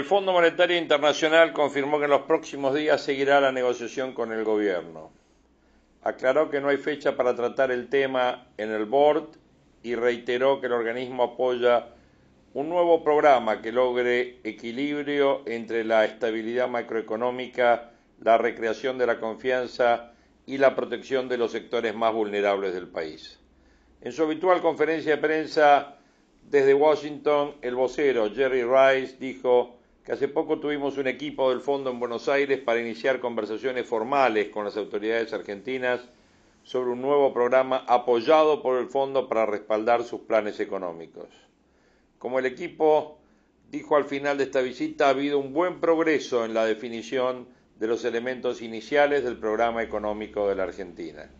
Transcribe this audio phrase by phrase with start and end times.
[0.00, 4.44] El Fondo Monetario Internacional confirmó que en los próximos días seguirá la negociación con el
[4.44, 5.12] gobierno.
[6.02, 9.26] Aclaró que no hay fecha para tratar el tema en el board
[9.82, 11.88] y reiteró que el organismo apoya
[12.54, 17.90] un nuevo programa que logre equilibrio entre la estabilidad macroeconómica,
[18.22, 20.14] la recreación de la confianza
[20.46, 23.38] y la protección de los sectores más vulnerables del país.
[24.00, 25.98] En su habitual conferencia de prensa
[26.42, 29.76] desde Washington, el vocero Jerry Rice dijo
[30.10, 34.64] hace poco tuvimos un equipo del Fondo en Buenos Aires para iniciar conversaciones formales con
[34.64, 36.00] las autoridades argentinas
[36.64, 41.28] sobre un nuevo programa apoyado por el Fondo para respaldar sus planes económicos.
[42.18, 43.18] Como el equipo
[43.70, 47.46] dijo al final de esta visita, ha habido un buen progreso en la definición
[47.78, 51.30] de los elementos iniciales del programa económico de la Argentina.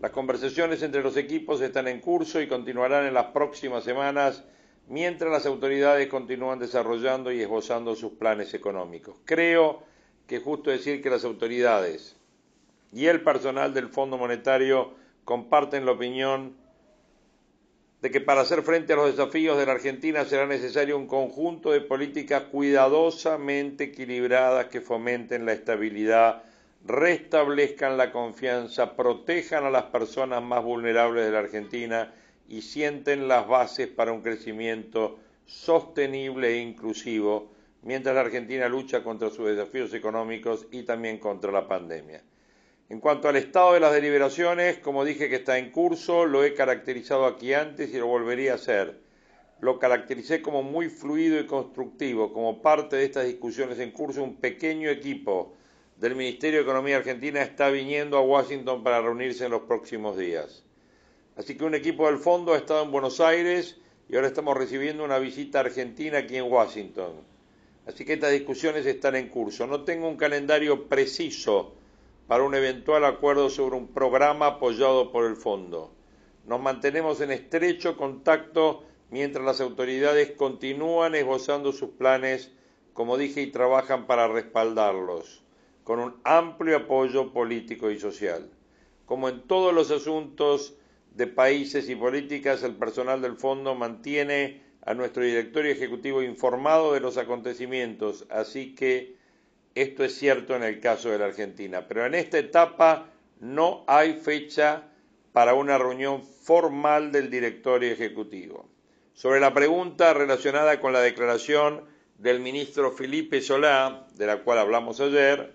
[0.00, 4.44] Las conversaciones entre los equipos están en curso y continuarán en las próximas semanas
[4.88, 9.16] mientras las autoridades continúan desarrollando y esbozando sus planes económicos.
[9.24, 9.82] Creo
[10.26, 12.16] que es justo decir que las autoridades
[12.92, 14.92] y el personal del Fondo Monetario
[15.24, 16.56] comparten la opinión
[18.00, 21.70] de que para hacer frente a los desafíos de la Argentina será necesario un conjunto
[21.70, 26.42] de políticas cuidadosamente equilibradas que fomenten la estabilidad,
[26.86, 32.12] restablezcan la confianza, protejan a las personas más vulnerables de la Argentina
[32.48, 39.30] y sienten las bases para un crecimiento sostenible e inclusivo mientras la Argentina lucha contra
[39.30, 42.22] sus desafíos económicos y también contra la pandemia.
[42.88, 46.54] En cuanto al estado de las deliberaciones, como dije que está en curso, lo he
[46.54, 49.00] caracterizado aquí antes y lo volvería a hacer.
[49.60, 52.32] Lo caractericé como muy fluido y constructivo.
[52.32, 55.54] Como parte de estas discusiones en curso, un pequeño equipo
[55.96, 60.63] del Ministerio de Economía Argentina está viniendo a Washington para reunirse en los próximos días.
[61.36, 63.76] Así que un equipo del fondo ha estado en Buenos Aires
[64.08, 67.12] y ahora estamos recibiendo una visita argentina aquí en Washington.
[67.86, 69.66] Así que estas discusiones están en curso.
[69.66, 71.74] No tengo un calendario preciso
[72.28, 75.92] para un eventual acuerdo sobre un programa apoyado por el fondo.
[76.46, 82.52] Nos mantenemos en estrecho contacto mientras las autoridades continúan esbozando sus planes,
[82.92, 85.42] como dije, y trabajan para respaldarlos,
[85.82, 88.48] con un amplio apoyo político y social.
[89.04, 90.74] Como en todos los asuntos
[91.14, 97.00] de países y políticas, el personal del fondo mantiene a nuestro directorio ejecutivo informado de
[97.00, 99.16] los acontecimientos, así que
[99.74, 101.86] esto es cierto en el caso de la Argentina.
[101.88, 103.10] Pero en esta etapa
[103.40, 104.84] no hay fecha
[105.32, 108.68] para una reunión formal del directorio ejecutivo.
[109.14, 111.84] Sobre la pregunta relacionada con la declaración
[112.18, 115.54] del ministro Felipe Solá, de la cual hablamos ayer,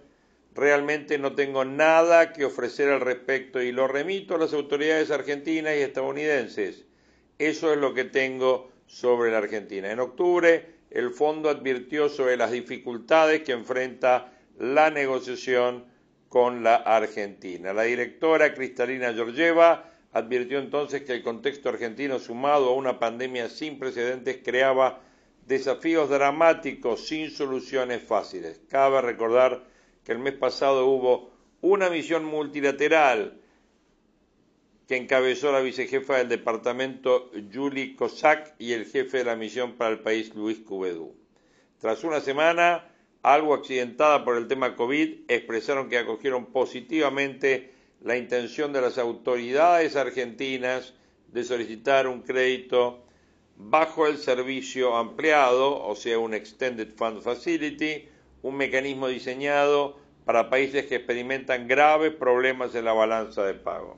[0.55, 5.75] realmente no tengo nada que ofrecer al respecto y lo remito a las autoridades argentinas
[5.75, 6.85] y estadounidenses.
[7.37, 9.91] Eso es lo que tengo sobre la Argentina.
[9.91, 15.85] En octubre, el fondo advirtió sobre las dificultades que enfrenta la negociación
[16.27, 17.73] con la Argentina.
[17.73, 23.77] La directora Cristalina Georgieva advirtió entonces que el contexto argentino sumado a una pandemia sin
[23.77, 25.01] precedentes creaba
[25.45, 28.61] desafíos dramáticos sin soluciones fáciles.
[28.69, 29.63] Cabe recordar
[30.03, 33.39] que el mes pasado hubo una misión multilateral
[34.87, 39.91] que encabezó la vicejefa del departamento Julie Cossack y el jefe de la misión para
[39.91, 41.15] el país Luis Cuvedú.
[41.79, 42.89] Tras una semana
[43.21, 49.95] algo accidentada por el tema COVID, expresaron que acogieron positivamente la intención de las autoridades
[49.95, 50.93] argentinas
[51.27, 53.03] de solicitar un crédito
[53.57, 58.07] bajo el servicio ampliado, o sea, un Extended Fund Facility,
[58.41, 63.97] un mecanismo diseñado para países que experimentan graves problemas en la balanza de pago.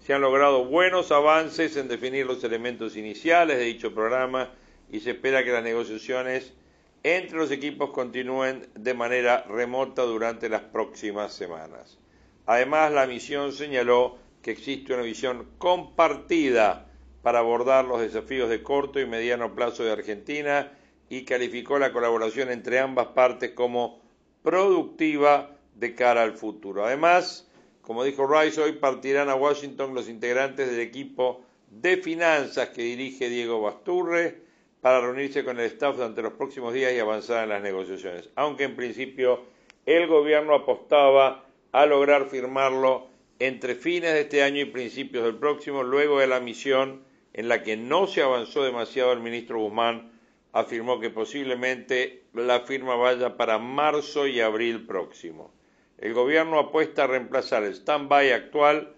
[0.00, 4.50] Se han logrado buenos avances en definir los elementos iniciales de dicho programa
[4.90, 6.54] y se espera que las negociaciones
[7.02, 11.98] entre los equipos continúen de manera remota durante las próximas semanas.
[12.46, 16.86] Además, la misión señaló que existe una visión compartida
[17.22, 20.72] para abordar los desafíos de corto y mediano plazo de Argentina
[21.10, 24.00] y calificó la colaboración entre ambas partes como
[24.42, 26.86] productiva de cara al futuro.
[26.86, 27.46] Además,
[27.82, 33.28] Como dijo Rice, hoy partirán a Washington los integrantes del equipo de finanzas que dirige
[33.28, 34.42] Diego Basturre
[34.80, 38.62] para reunirse con el staff durante los próximos días y avanzar en las negociaciones, aunque
[38.62, 39.42] en principio
[39.86, 43.08] el gobierno apostaba a lograr firmarlo
[43.40, 47.02] entre fines de este año y principios del próximo, luego de la misión
[47.32, 50.12] en la que no se avanzó demasiado el ministro Guzmán
[50.52, 55.52] afirmó que posiblemente la firma vaya para marzo y abril próximo.
[55.98, 58.94] El gobierno apuesta a reemplazar el stand-by actual,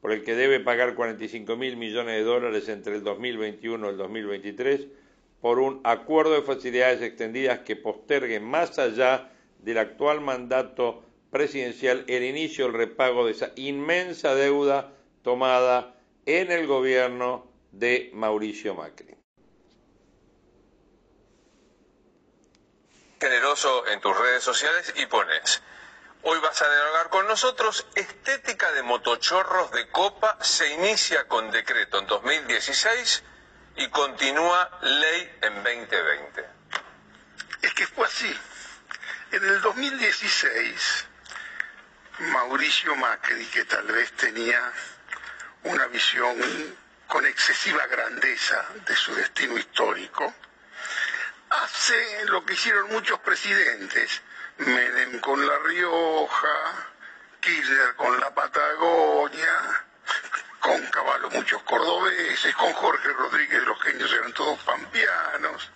[0.00, 3.96] por el que debe pagar 45 mil millones de dólares entre el 2021 y el
[3.96, 4.86] 2023,
[5.40, 9.30] por un acuerdo de facilidades extendidas que postergue más allá
[9.60, 14.92] del actual mandato presidencial el inicio del repago de esa inmensa deuda
[15.22, 15.96] tomada
[16.26, 19.23] en el gobierno de Mauricio Macri.
[23.20, 25.62] Generoso en tus redes sociales y pones
[26.26, 27.86] Hoy vas a dialogar con nosotros.
[27.94, 33.22] Estética de motochorros de copa se inicia con decreto en 2016
[33.76, 36.46] y continúa ley en 2020.
[37.60, 38.34] Es que fue así.
[39.32, 41.06] En el 2016,
[42.20, 44.72] Mauricio Macri, que tal vez tenía
[45.64, 46.38] una visión
[47.06, 50.32] con excesiva grandeza de su destino histórico,
[51.62, 54.22] hace lo que hicieron muchos presidentes,
[54.58, 56.88] Menem con La Rioja,
[57.40, 59.84] Kirchner con la Patagonia,
[60.60, 65.70] con Caballo muchos cordobeses, con Jorge Rodríguez los genios eran todos pampeanos.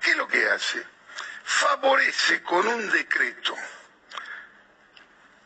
[0.00, 0.84] ¿Qué es lo que hace?
[1.44, 3.54] Favorece con un decreto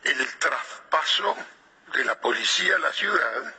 [0.03, 1.37] el traspaso
[1.93, 3.53] de la policía a la ciudad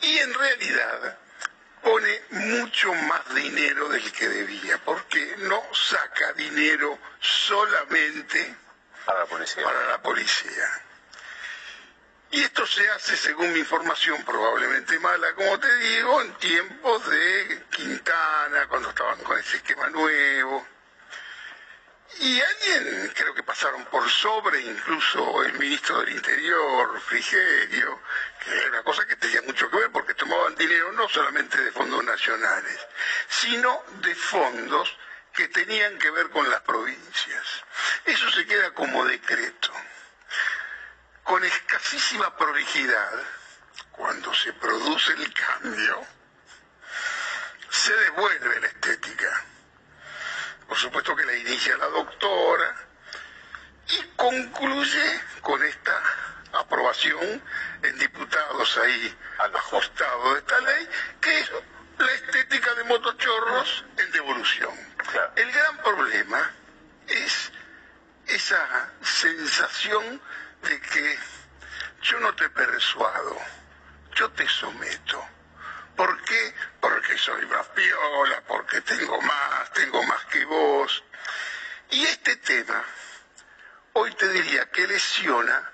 [0.00, 1.18] y en realidad
[1.84, 8.56] pone mucho más dinero del que debía, porque no saca dinero solamente
[9.04, 9.62] para la policía.
[9.62, 10.82] Para la policía.
[12.30, 17.64] Y esto se hace, según mi información, probablemente mala, como te digo, en tiempos de
[17.70, 20.66] Quintana, cuando estaban con ese esquema nuevo.
[22.20, 28.00] Y alguien, creo que pasaron por sobre, incluso el ministro del Interior, Frigerio,
[28.42, 31.72] que era una cosa que tenía mucho que ver porque tomaban dinero no solamente de
[31.72, 32.78] fondos nacionales,
[33.28, 34.96] sino de fondos
[35.32, 37.64] que tenían que ver con las provincias.
[38.04, 39.72] Eso se queda como decreto.
[41.24, 43.12] Con escasísima prolijidad,
[43.90, 46.06] cuando se produce el cambio,
[47.70, 49.44] se devuelve la estética
[50.68, 52.74] por supuesto que la inicia la doctora,
[53.88, 56.02] y concluye con esta
[56.52, 57.42] aprobación
[57.82, 60.88] en diputados ahí al ajustado de esta ley,
[61.20, 61.50] que es
[61.98, 64.72] la estética de motochorros en devolución.
[65.36, 66.50] El gran problema
[67.06, 67.52] es
[68.26, 70.20] esa sensación
[70.62, 71.18] de que
[72.02, 73.36] yo no te persuado,
[74.14, 75.33] yo te someto.
[75.96, 76.54] ¿Por qué?
[76.80, 81.04] Porque soy más piola, porque tengo más, tengo más que vos.
[81.90, 82.84] Y este tema,
[83.92, 85.72] hoy te diría que lesiona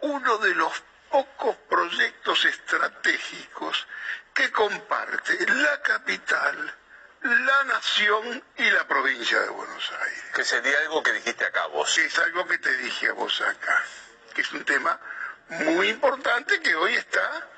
[0.00, 0.72] uno de los
[1.10, 3.86] pocos proyectos estratégicos
[4.34, 6.74] que comparte la capital,
[7.22, 10.24] la nación y la provincia de Buenos Aires.
[10.34, 11.94] Que sería algo que dijiste acá vos.
[11.94, 13.84] Que es algo que te dije a vos acá.
[14.34, 14.98] Que es un tema
[15.48, 17.48] muy importante que hoy está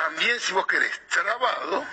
[0.00, 1.84] también, si vos querés, trabado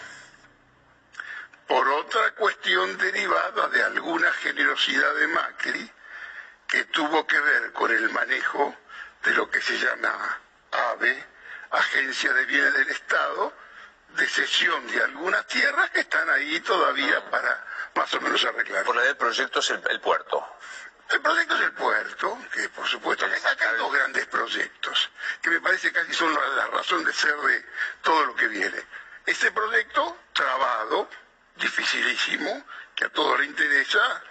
[1.68, 5.92] por otra cuestión derivada de alguna generosidad de Macri
[6.68, 8.74] que tuvo que ver con el manejo
[9.24, 10.40] de lo que se llama
[10.72, 11.26] AVE,
[11.72, 13.54] Agencia de Bienes del Estado,
[14.16, 18.86] de cesión de algunas tierras que están ahí todavía para más o menos arreglar.
[18.86, 20.48] Por la del proyecto es el puerto.
[21.10, 25.10] El proyecto es el puerto, que por supuesto acá hay dos grandes proyectos,
[25.42, 27.66] que me parece casi son la, razón de ser de
[28.02, 28.84] todo lo que viene.
[29.26, 31.10] Este proyecto, trabado,
[31.56, 34.22] dificilísimo, que a todos le interesa,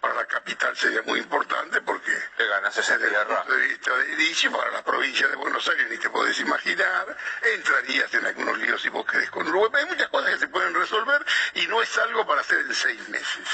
[0.00, 3.44] para la capital sería muy importante porque ganas esa tierra.
[3.48, 7.16] de vista de para la provincia de Buenos Aires ni te podés imaginar,
[7.54, 10.74] entrarías en algunos líos si vos querés con Uruguay, hay muchas cosas que se pueden
[10.74, 13.48] resolver y no es algo para hacer en seis meses.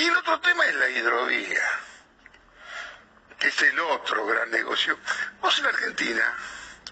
[0.00, 1.62] Y el otro tema es la hidrovía,
[3.38, 4.98] que es el otro gran negocio.
[5.42, 6.38] Vos en Argentina,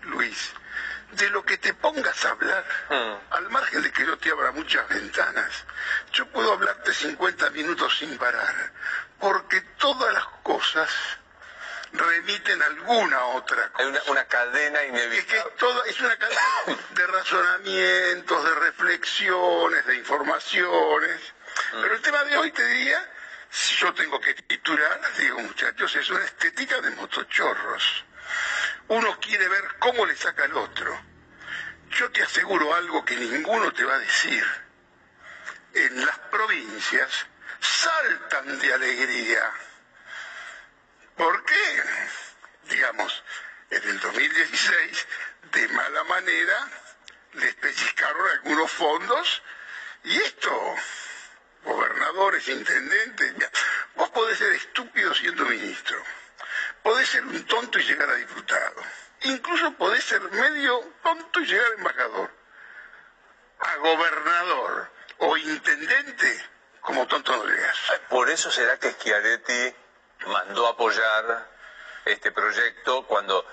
[0.02, 0.52] Luis,
[1.12, 3.32] de lo que te pongas a hablar, mm.
[3.34, 5.64] al margen de que yo te abra muchas ventanas,
[6.12, 8.72] yo puedo hablarte 50 minutos sin parar,
[9.18, 10.90] porque todas las cosas
[11.92, 13.88] remiten a alguna otra cosa.
[13.88, 15.18] Hay una, cadena inevitable.
[15.18, 16.42] Es, que todo, es una cadena
[16.90, 21.37] de razonamientos, de reflexiones, de informaciones
[21.72, 23.12] pero el tema de hoy te diría,
[23.50, 28.04] si yo tengo que titular, digo muchachos, es una estética de motochorros.
[28.88, 31.00] uno quiere ver cómo le saca al otro.
[31.90, 34.44] Yo te aseguro algo que ninguno te va a decir.
[35.74, 37.26] En las provincias
[37.60, 39.52] saltan de alegría.
[41.16, 41.82] ¿Por qué?
[42.70, 43.22] Digamos,
[43.70, 45.06] en el 2016,
[45.52, 46.68] de mala manera,
[47.34, 49.42] les pellizcaron algunos fondos
[50.04, 50.76] y esto,
[51.68, 53.34] gobernadores, intendentes,
[53.94, 56.02] vos podés ser estúpido siendo ministro,
[56.82, 58.82] podés ser un tonto y llegar a diputado,
[59.22, 62.30] incluso podés ser medio tonto y llegar a embajador,
[63.60, 66.44] a gobernador o intendente,
[66.80, 67.76] como tonto no llegas.
[68.08, 69.74] Por eso será que Schiaretti
[70.26, 71.48] mandó apoyar
[72.04, 73.44] este proyecto cuando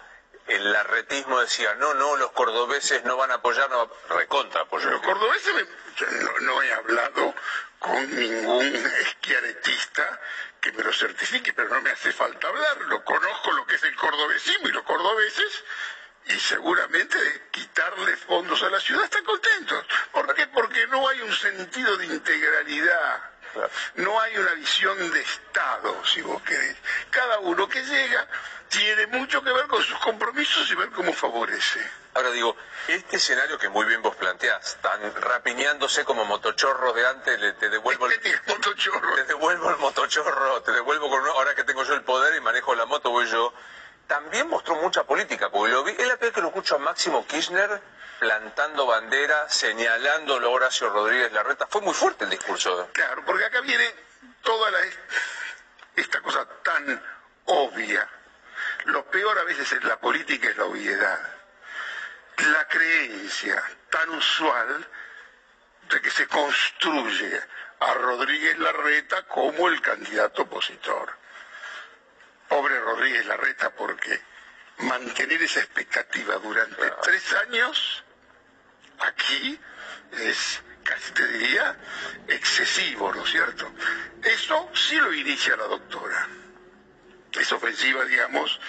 [0.48, 4.92] el larretismo decía, no, no, los cordobeses no van a apoyar, no, recontra apoyar.
[4.92, 5.68] Los cordobeses,
[6.22, 7.34] no, no, he hablado
[7.86, 10.20] con ningún esquiaretista
[10.60, 13.04] que me lo certifique, pero no me hace falta hablarlo.
[13.04, 15.64] Conozco lo que es el cordobesismo y los cordobeses,
[16.26, 17.18] y seguramente
[17.52, 19.86] quitarle fondos a la ciudad están contentos.
[20.12, 20.48] ¿Por qué?
[20.48, 23.32] Porque no hay un sentido de integralidad.
[23.96, 26.76] No hay una visión de Estado, si vos querés.
[27.12, 28.28] Cada uno que llega
[28.68, 31.80] tiene mucho que ver con sus compromisos y ver cómo favorece.
[32.16, 34.15] Ahora digo, este escenario que muy bien vos
[34.60, 39.16] planteás, tan rapiñándose como motochorros de antes, te devuelvo el, motochorro?
[39.16, 42.76] te devuelvo el motochorro, te devuelvo con ahora que tengo yo el poder y manejo
[42.76, 43.54] la moto voy yo.
[44.08, 47.26] También mostró mucha política, porque lo vi, es la vez que lo escucho a Máximo
[47.26, 47.82] Kirchner
[48.20, 51.66] plantando bandera, señalando a Horacio Rodríguez Larreta.
[51.68, 52.90] Fue muy fuerte el discurso.
[52.94, 53.94] Claro, porque acá viene
[54.44, 54.80] toda la,
[55.96, 57.02] esta cosa tan
[57.46, 58.08] obvia
[58.86, 61.20] lo peor a veces en la política es la obviedad.
[62.38, 64.88] La creencia tan usual
[65.90, 67.42] de que se construye
[67.80, 71.18] a Rodríguez Larreta como el candidato opositor.
[72.48, 74.22] Pobre Rodríguez Larreta porque
[74.78, 78.04] mantener esa expectativa durante tres años
[79.00, 79.60] aquí
[80.12, 81.76] es casi te diría
[82.28, 83.72] excesivo, ¿no es cierto?
[84.22, 86.28] Eso sí lo inicia la doctora
[87.40, 88.60] es ofensiva, digamos,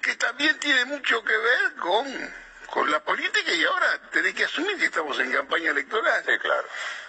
[0.00, 2.34] que también tiene mucho que ver con,
[2.70, 6.22] con la política y ahora tenés que asumir que estamos en campaña electoral.
[6.26, 6.68] Sí, claro.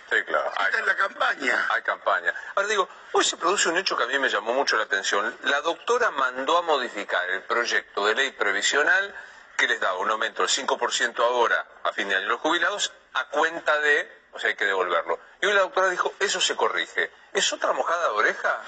[0.10, 0.52] Sí, claro.
[0.52, 1.68] Está en la campaña.
[1.72, 2.34] Hay campaña.
[2.56, 5.36] Ahora digo, hoy se produce un hecho que a mí me llamó mucho la atención.
[5.44, 9.14] La doctora mandó a modificar el proyecto de ley previsional
[9.58, 13.26] que les daba un aumento del 5% ahora a fin de año los jubilados a
[13.30, 15.18] cuenta de o sea, hay que devolverlo.
[15.42, 17.10] Y hoy la doctora dijo, eso se corrige.
[17.32, 18.62] ¿Es otra mojada de oreja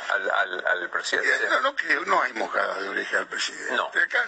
[0.66, 1.50] al, presidente?
[1.50, 3.76] No, no, no hay mojada de oreja al presidente.
[3.76, 3.88] No.
[3.88, 4.24] Acá,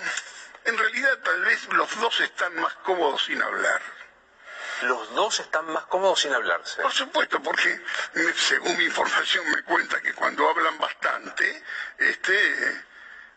[0.66, 3.82] en realidad, tal vez los dos están más cómodos sin hablar.
[4.82, 6.82] Los dos están más cómodos sin hablarse.
[6.82, 7.82] Por supuesto, porque
[8.36, 11.64] según mi información me cuenta que cuando hablan bastante,
[12.00, 12.84] este,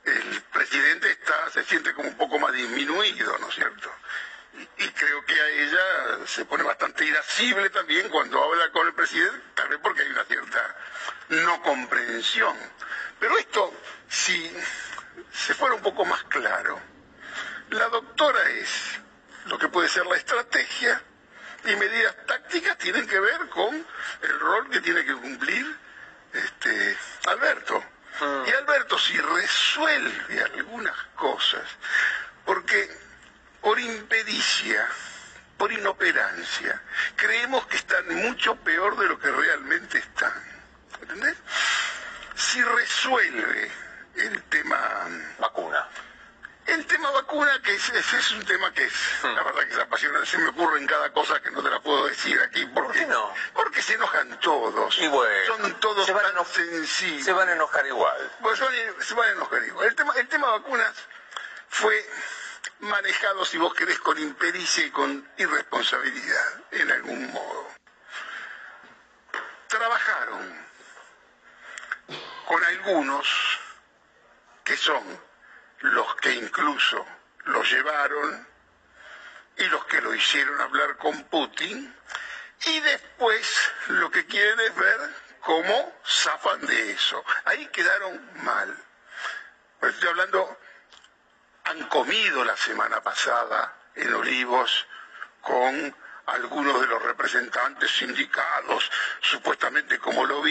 [0.04, 3.90] el presidente está, se siente como un poco más disminuido, ¿no es cierto?
[4.78, 9.40] y creo que a ella se pone bastante irascible también cuando habla con el presidente,
[9.54, 10.76] tal vez porque hay una cierta
[11.28, 12.56] no comprensión.
[13.18, 13.72] Pero esto,
[14.08, 14.52] si
[15.32, 16.80] se fuera un poco más claro,
[17.70, 19.00] la doctora es
[19.46, 21.00] lo que puede ser la estrategia
[21.64, 23.86] y medidas tácticas tienen que ver con
[24.22, 25.76] el rol que tiene que cumplir
[26.32, 27.82] este Alberto.
[28.20, 28.44] Ah.
[28.46, 31.68] Y Alberto si resuelve algunas cosas,
[32.44, 32.90] porque
[33.60, 34.88] por impericia,
[35.56, 36.82] por inoperancia,
[37.16, 40.32] creemos que están mucho peor de lo que realmente están.
[41.00, 41.36] ¿Entendés?
[42.34, 43.70] Si resuelve
[44.16, 45.88] el tema vacuna.
[46.66, 48.92] El tema vacuna, que es, es, un tema que es,
[49.22, 49.34] hmm.
[49.34, 51.80] la verdad que es apasionante, se me ocurre en cada cosa que no te la
[51.80, 52.64] puedo decir aquí.
[52.66, 53.34] Porque, ¿Por qué no?
[53.52, 54.96] Porque se enojan todos.
[54.98, 57.24] Y bueno, son todos tan sensibles.
[57.24, 58.30] Se van a enojar igual.
[58.40, 58.60] Pues
[59.00, 59.88] se van a enojar igual.
[59.88, 60.94] El tema, el tema vacunas
[61.68, 62.04] fue
[62.80, 67.68] manejado, si vos querés, con impericia y con irresponsabilidad, en algún modo.
[69.68, 70.66] Trabajaron
[72.46, 73.26] con algunos
[74.64, 75.02] que son
[75.82, 77.04] los que incluso
[77.44, 78.48] lo llevaron
[79.56, 81.94] y los que lo hicieron hablar con Putin,
[82.66, 85.00] y después lo que quieren es ver
[85.40, 87.24] cómo zafan de eso.
[87.44, 88.76] Ahí quedaron mal.
[89.80, 90.58] Pues estoy hablando
[91.64, 94.86] han comido la semana pasada en Olivos
[95.40, 95.96] con
[96.26, 99.91] algunos de los representantes sindicados, supuestamente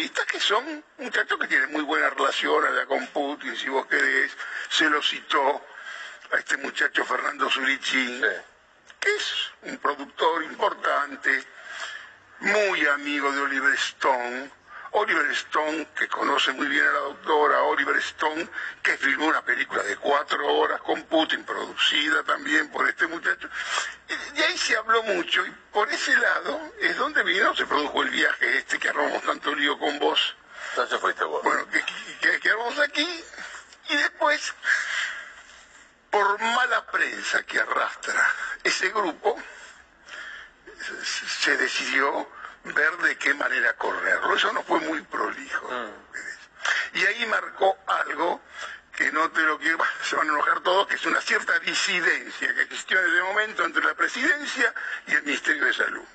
[0.02, 3.86] como lobistas, que son muchachos que tienen muy buena relación allá con Putin, si vos
[3.86, 4.32] querés,
[4.70, 5.62] se lo citó
[6.32, 8.22] a este muchacho Fernando Zurichín,
[9.00, 11.44] que es un productor importante,
[12.40, 14.50] muy amigo de Oliver Stone,
[14.94, 18.48] Oliver Stone, que conoce muy bien a la doctora, Oliver Stone,
[18.84, 23.50] que filmó una película de cuatro horas con Putin, producida también por este muchacho.
[24.36, 28.10] Y ahí se habló mucho, y por ese lado es donde vino, se produjo el
[28.10, 30.36] viaje este que armamos tanto lío con vos.
[30.72, 31.42] Entonces fuiste vos.
[31.42, 33.24] Bueno, que, que, armamos aquí,
[33.90, 34.54] y después,
[36.10, 38.28] por mala prensa que arrastra
[38.64, 39.42] ese grupo,
[41.42, 42.28] se decidió
[42.64, 44.36] ver de qué manera correrlo.
[44.36, 45.68] Eso no fue muy prolijo.
[45.70, 46.98] Mm.
[46.98, 48.42] Y ahí marcó algo
[48.96, 52.54] que no te lo quiero, se van a enojar todos, que es una cierta disidencia
[52.54, 54.74] que existió en ese momento entre la presidencia
[55.08, 56.06] y el Ministerio de Salud,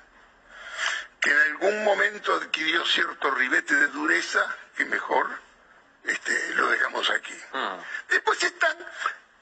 [1.19, 5.27] que en algún momento adquirió cierto ribete de dureza que mejor
[6.03, 7.37] este, lo dejamos aquí.
[7.51, 7.77] Mm.
[8.09, 8.77] Después están,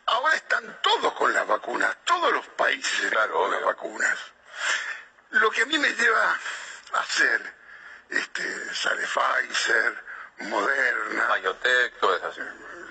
[0.08, 4.18] ahora están todos con las vacunas, todos los países con las vacunas.
[5.32, 6.40] Lo que a mí me lleva
[7.00, 7.42] hacer,
[8.10, 10.04] este, sale Pfizer,
[10.40, 12.42] Moderna, Biotech, todo eso.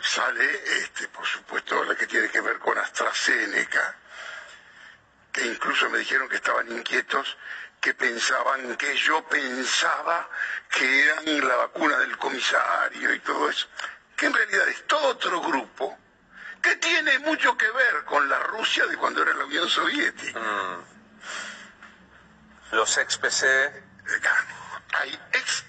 [0.02, 3.96] Sale, este, por supuesto, la que tiene que ver con AstraZeneca,
[5.32, 7.36] que incluso me dijeron que estaban inquietos,
[7.80, 10.28] que pensaban que yo pensaba
[10.70, 13.66] que eran la vacuna del comisario y todo eso,
[14.16, 15.98] que en realidad es todo otro grupo
[16.62, 20.40] que tiene mucho que ver con la Rusia de cuando era la Unión Soviética.
[20.40, 20.84] Mm.
[22.72, 23.84] Los ex-PC
[24.92, 25.64] hay ex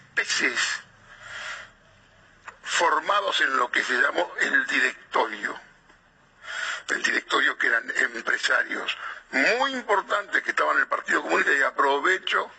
[2.64, 5.60] formados en lo que se llamó el directorio.
[6.90, 8.98] El directorio que eran empresarios
[9.32, 12.50] muy importantes que estaban en el Partido Comunista y aprovecho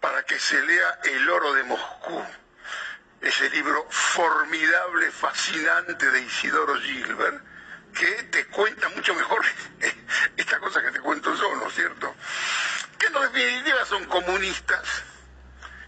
[0.00, 2.24] para que se lea El oro de Moscú,
[3.20, 7.42] ese libro formidable, fascinante de Isidoro Gilbert,
[7.94, 9.44] que te cuenta mucho mejor
[10.36, 12.14] esta cosa que te cuento yo, ¿no es cierto?
[13.24, 14.82] En definitiva son comunistas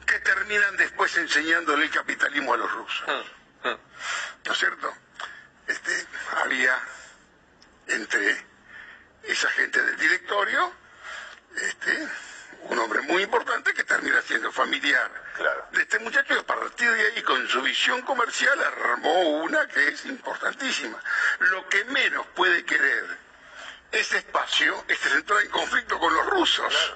[0.06, 3.04] que terminan después enseñándole el capitalismo a los rusos.
[3.06, 3.78] Mm, mm.
[4.44, 4.92] ¿No es cierto?
[5.66, 6.06] Este,
[6.42, 6.78] había
[7.86, 8.44] entre
[9.22, 10.72] esa gente del directorio
[11.56, 12.08] este,
[12.64, 15.10] un hombre muy importante que termina siendo familiar
[15.72, 19.88] de este muchacho y a partir de ahí con su visión comercial armó una que
[19.88, 21.00] es importantísima.
[21.38, 23.29] Lo que menos puede querer
[23.92, 26.94] ese espacio este se entra en conflicto con los rusos.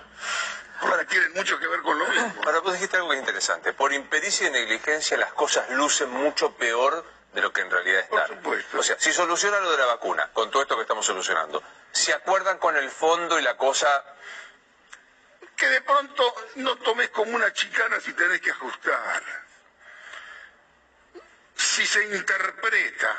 [0.81, 2.43] Ahora tienen mucho que ver con lo mismo.
[2.45, 3.73] Ahora vos dijiste algo interesante.
[3.73, 8.19] Por impericia y negligencia las cosas lucen mucho peor de lo que en realidad están.
[8.19, 8.79] Por supuesto.
[8.79, 12.13] O sea, si soluciona lo de la vacuna, con todo esto que estamos solucionando, ¿se
[12.13, 14.05] acuerdan con el fondo y la cosa
[15.57, 19.23] que de pronto no tomes como una chicana si tenés que ajustar.
[21.57, 23.17] Si se interpreta,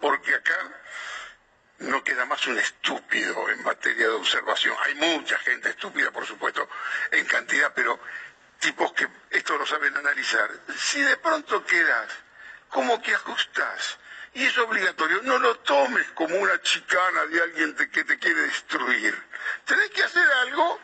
[0.00, 0.83] porque acá
[1.78, 4.76] no queda más un estúpido en materia de observación.
[4.84, 6.68] Hay mucha gente estúpida, por supuesto,
[7.10, 7.98] en cantidad, pero
[8.58, 10.50] tipos que esto lo saben analizar.
[10.76, 12.10] Si de pronto quedas,
[12.68, 13.98] como que ajustás,
[14.34, 19.16] y es obligatorio, no lo tomes como una chicana de alguien que te quiere destruir.
[19.64, 20.80] Tenés que hacer algo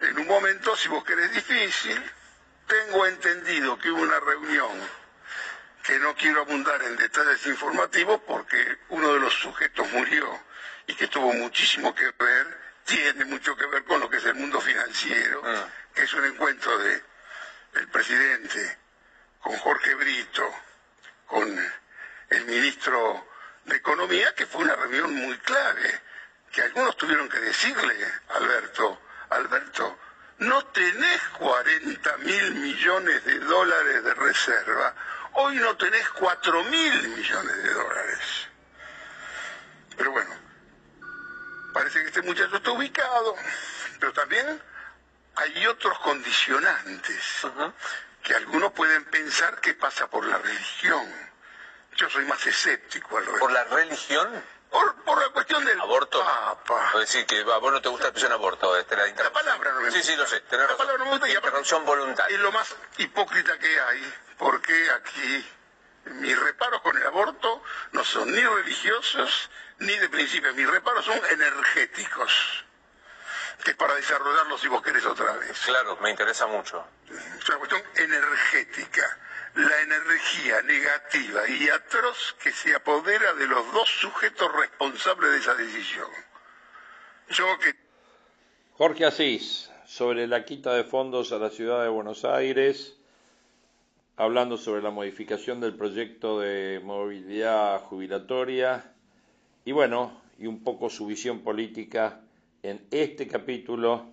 [0.00, 2.12] en un momento, si vos querés difícil,
[2.66, 4.97] tengo entendido que hubo una reunión
[5.88, 10.38] que no quiero abundar en detalles informativos porque uno de los sujetos murió
[10.86, 14.34] y que tuvo muchísimo que ver, tiene mucho que ver con lo que es el
[14.34, 15.66] mundo financiero, ah.
[15.94, 17.02] que es un encuentro de
[17.76, 18.78] el presidente
[19.40, 20.54] con Jorge Brito,
[21.24, 21.58] con
[22.28, 23.26] el ministro
[23.64, 26.02] de Economía, que fue una reunión muy clave,
[26.52, 27.96] que algunos tuvieron que decirle,
[28.28, 29.98] Alberto, Alberto,
[30.40, 34.94] no tenés 40 mil millones de dólares de reserva,
[35.34, 38.48] Hoy no tenés cuatro mil millones de dólares.
[39.96, 40.34] Pero bueno,
[41.72, 43.34] parece que este muchacho está ubicado,
[43.98, 44.62] pero también
[45.36, 47.46] hay otros condicionantes
[48.22, 51.04] que algunos pueden pensar que pasa por la religión.
[51.96, 53.40] Yo soy más escéptico al respecto.
[53.40, 54.44] ¿Por la religión?
[54.70, 56.20] Por, la cuestión del aborto.
[56.20, 56.90] Papa.
[56.94, 58.76] Es decir, que a vos no te gusta la expresión aborto.
[58.76, 60.02] Este, la, la, palabra no me gusta.
[60.02, 60.40] Sí, sí, lo sé.
[60.42, 62.36] Tenés la palabra no me gusta interrupción voluntaria.
[62.36, 65.46] Es lo más hipócrita que hay, porque aquí
[66.20, 70.54] mis reparos con el aborto no son ni religiosos ni de principio.
[70.54, 72.64] Mis reparos son energéticos
[73.64, 75.58] que es para desarrollarlo si vos querés otra vez.
[75.64, 76.86] Claro, me interesa mucho.
[77.38, 79.18] Es una cuestión energética
[79.54, 85.54] la energía negativa y atroz que se apodera de los dos sujetos responsables de esa
[85.54, 86.08] decisión.
[87.30, 87.74] Yo que...
[88.74, 92.97] Jorge Asís, sobre la quita de fondos a la ciudad de Buenos Aires,
[94.18, 98.92] hablando sobre la modificación del proyecto de movilidad jubilatoria
[99.64, 102.20] y bueno, y un poco su visión política
[102.64, 104.06] en este capítulo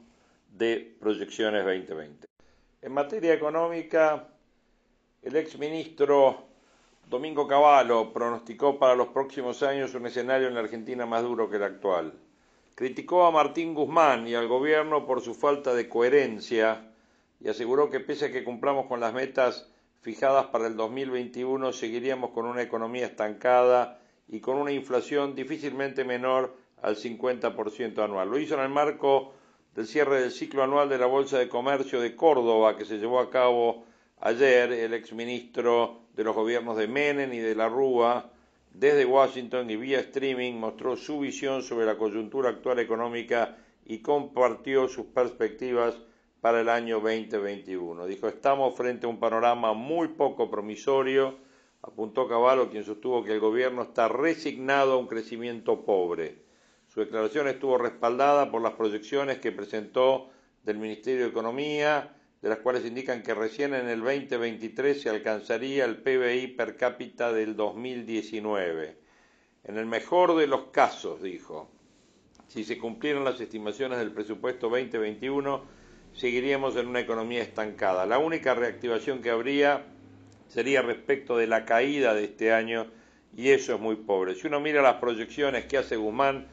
[0.47, 2.27] de Proyecciones 2020.
[2.83, 4.27] En materia económica,
[5.23, 6.43] El exministro
[7.09, 11.55] Domingo Cavallo pronosticó para los próximos años un escenario en la Argentina más duro que
[11.55, 12.13] el actual.
[12.75, 16.91] Criticó a Martín Guzmán y al gobierno por su falta de coherencia
[17.39, 19.71] y aseguró que pese a que cumplamos con las metas
[20.05, 26.55] fijadas para el 2021, seguiríamos con una economía estancada y con una inflación difícilmente menor
[26.83, 28.29] al 50% anual.
[28.29, 29.33] Lo hizo en el marco
[29.73, 33.19] del cierre del ciclo anual de la Bolsa de Comercio de Córdoba, que se llevó
[33.19, 33.83] a cabo
[34.21, 34.71] ayer.
[34.73, 38.29] El exministro de los gobiernos de Menem y de la Rúa
[38.71, 44.87] desde Washington y vía streaming mostró su visión sobre la coyuntura actual económica y compartió
[44.87, 45.95] sus perspectivas
[46.45, 48.05] para el año 2021.
[48.05, 51.39] Dijo, estamos frente a un panorama muy poco promisorio,
[51.81, 56.43] apuntó Cavallo, quien sostuvo que el gobierno está resignado a un crecimiento pobre.
[56.85, 60.29] Su declaración estuvo respaldada por las proyecciones que presentó
[60.61, 65.83] del Ministerio de Economía, de las cuales indican que recién en el 2023 se alcanzaría
[65.83, 68.99] el PBI per cápita del 2019.
[69.63, 71.71] En el mejor de los casos, dijo,
[72.47, 75.84] si se cumplieran las estimaciones del presupuesto 2021,
[76.15, 78.05] seguiríamos en una economía estancada.
[78.05, 79.83] La única reactivación que habría
[80.47, 82.87] sería respecto de la caída de este año
[83.35, 84.35] y eso es muy pobre.
[84.35, 86.47] Si uno mira las proyecciones que hace Guzmán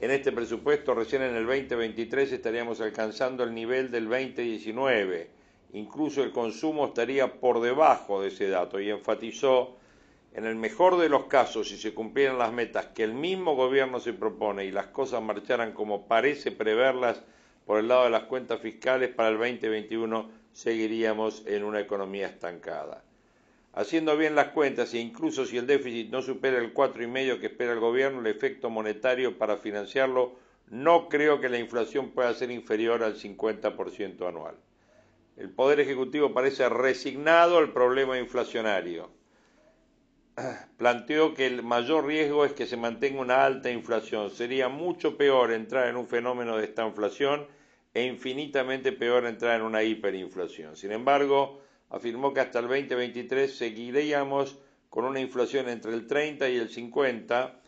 [0.00, 5.30] en este presupuesto, recién en el 2023 estaríamos alcanzando el nivel del 2019.
[5.74, 9.76] Incluso el consumo estaría por debajo de ese dato y enfatizó,
[10.32, 14.00] en el mejor de los casos, si se cumplieran las metas que el mismo gobierno
[14.00, 17.22] se propone y las cosas marcharan como parece preverlas
[17.66, 23.02] por el lado de las cuentas fiscales, para el 2021 seguiríamos en una economía estancada.
[23.72, 27.40] Haciendo bien las cuentas e incluso si el déficit no supera el cuatro y medio
[27.40, 30.36] que espera el gobierno, el efecto monetario para financiarlo
[30.70, 34.54] no creo que la inflación pueda ser inferior al 50% anual.
[35.36, 39.10] El Poder Ejecutivo parece resignado al problema inflacionario.
[40.78, 44.30] Planteó que el mayor riesgo es que se mantenga una alta inflación.
[44.30, 47.46] Sería mucho peor entrar en un fenómeno de esta inflación
[47.92, 50.76] e infinitamente peor entrar en una hiperinflación.
[50.76, 54.58] Sin embargo, afirmó que hasta el 2023 seguiríamos
[54.90, 57.60] con una inflación entre el 30 y el 50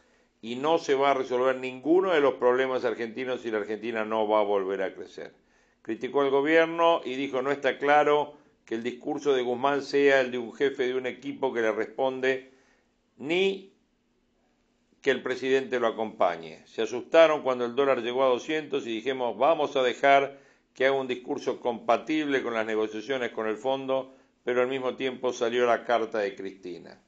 [0.42, 4.26] y no se va a resolver ninguno de los problemas argentinos si la Argentina no
[4.26, 5.32] va a volver a crecer.
[5.82, 10.32] Criticó al gobierno y dijo no está claro que el discurso de Guzmán sea el
[10.32, 12.55] de un jefe de un equipo que le responde
[13.16, 13.72] ni
[15.00, 16.66] que el presidente lo acompañe.
[16.66, 20.38] Se asustaron cuando el dólar llegó a 200 y dijimos vamos a dejar
[20.74, 25.32] que haga un discurso compatible con las negociaciones con el fondo, pero al mismo tiempo
[25.32, 27.00] salió la carta de Cristina.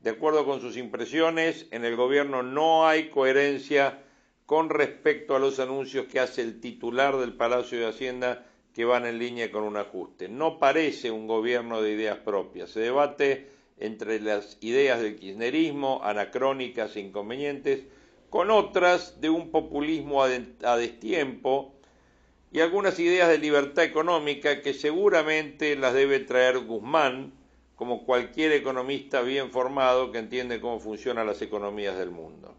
[0.00, 4.02] De acuerdo con sus impresiones, en el gobierno no hay coherencia
[4.46, 9.04] con respecto a los anuncios que hace el titular del Palacio de Hacienda que van
[9.04, 10.28] en línea con un ajuste.
[10.28, 12.70] No parece un gobierno de ideas propias.
[12.70, 17.80] Se debate entre las ideas del kirchnerismo, anacrónicas e inconvenientes,
[18.28, 21.74] con otras de un populismo a destiempo,
[22.52, 27.32] y algunas ideas de libertad económica que seguramente las debe traer Guzmán,
[27.76, 32.54] como cualquier economista bien formado que entiende cómo funcionan las economías del mundo.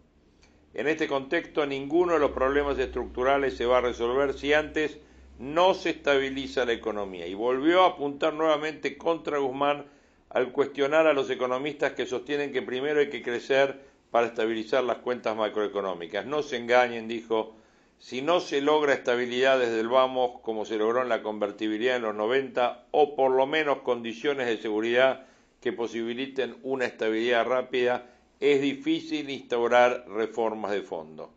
[0.73, 4.97] En este contexto, ninguno de los problemas estructurales se va a resolver si antes
[5.37, 7.27] no se estabiliza la economía.
[7.27, 9.85] Y volvió a apuntar nuevamente contra Guzmán
[10.33, 13.79] al cuestionar a los economistas que sostienen que primero hay que crecer
[14.11, 16.25] para estabilizar las cuentas macroeconómicas.
[16.25, 17.55] No se engañen, dijo,
[17.97, 22.03] si no se logra estabilidad desde el vamos, como se logró en la convertibilidad en
[22.03, 25.27] los 90, o por lo menos condiciones de seguridad
[25.59, 28.07] que posibiliten una estabilidad rápida,
[28.39, 31.31] es difícil instaurar reformas de fondo.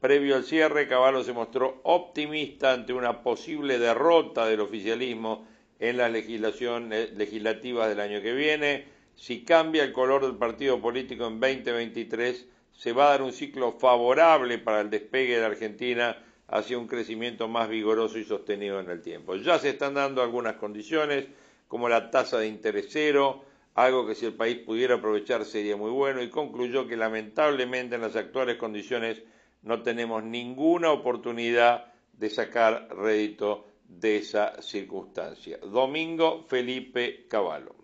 [0.00, 5.46] Previo al cierre, Caballo se mostró optimista ante una posible derrota del oficialismo
[5.78, 8.86] en las legislaciones legislativas del año que viene.
[9.14, 13.72] Si cambia el color del partido político en 2023, se va a dar un ciclo
[13.72, 19.02] favorable para el despegue de Argentina hacia un crecimiento más vigoroso y sostenido en el
[19.02, 19.36] tiempo.
[19.36, 21.26] Ya se están dando algunas condiciones,
[21.66, 25.90] como la tasa de interés cero, algo que si el país pudiera aprovechar sería muy
[25.90, 29.22] bueno, y concluyó que lamentablemente en las actuales condiciones
[29.62, 35.58] no tenemos ninguna oportunidad de sacar rédito de esa circunstancia.
[35.58, 37.77] Domingo Felipe Cavallo.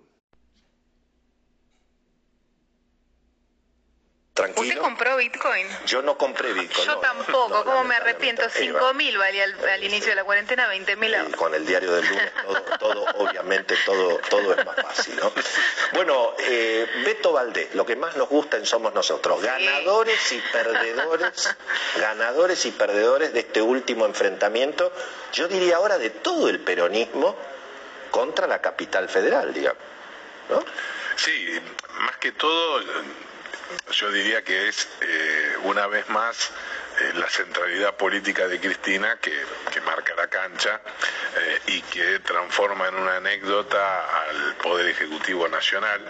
[4.35, 4.67] Tranquilo.
[4.67, 5.69] ¿Usted compró Bitcoin?
[5.87, 6.89] Yo no compré Bitcoin.
[6.89, 8.43] Yo tampoco, ¿cómo me arrepiento?
[8.51, 12.33] 5 mil valía al, inicio de la cuarentena, 20 mil Con el diario del lunes,
[12.81, 15.33] todo, obviamente, todo, todo es más fácil, ¿no?
[15.93, 21.57] Bueno, eh, Beto Valdés, lo que más nos gusta en Somos Nosotros, ganadores y perdedores,
[22.01, 24.93] ganadores y perdedores de este último enfrentamiento,
[25.33, 27.37] yo diría ahora de todo el peronismo
[28.11, 29.81] contra la capital federal, digamos.
[30.51, 30.65] ¿no?
[31.15, 31.61] Sí,
[32.01, 32.81] más que todo,
[33.93, 36.51] yo diría que es eh, una vez más
[37.01, 39.33] eh, la centralidad política de Cristina que,
[39.73, 40.81] que marca la cancha
[41.39, 46.01] eh, y que transforma en una anécdota al Poder Ejecutivo Nacional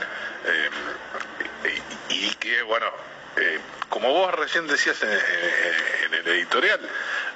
[2.10, 2.86] y, y que, bueno,
[3.36, 6.80] eh, como vos recién decías en, en- en el editorial,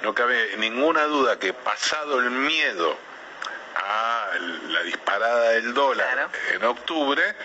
[0.03, 2.97] no cabe ninguna duda que pasado el miedo
[3.75, 4.27] a
[4.69, 6.29] la disparada del dólar Claro.
[6.53, 7.35] en octubre,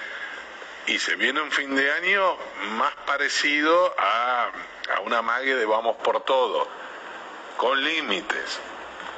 [0.86, 2.36] y se viene un fin de año
[2.76, 4.50] más parecido a,
[4.96, 6.68] a una mague de vamos por todo,
[7.56, 8.60] con límites,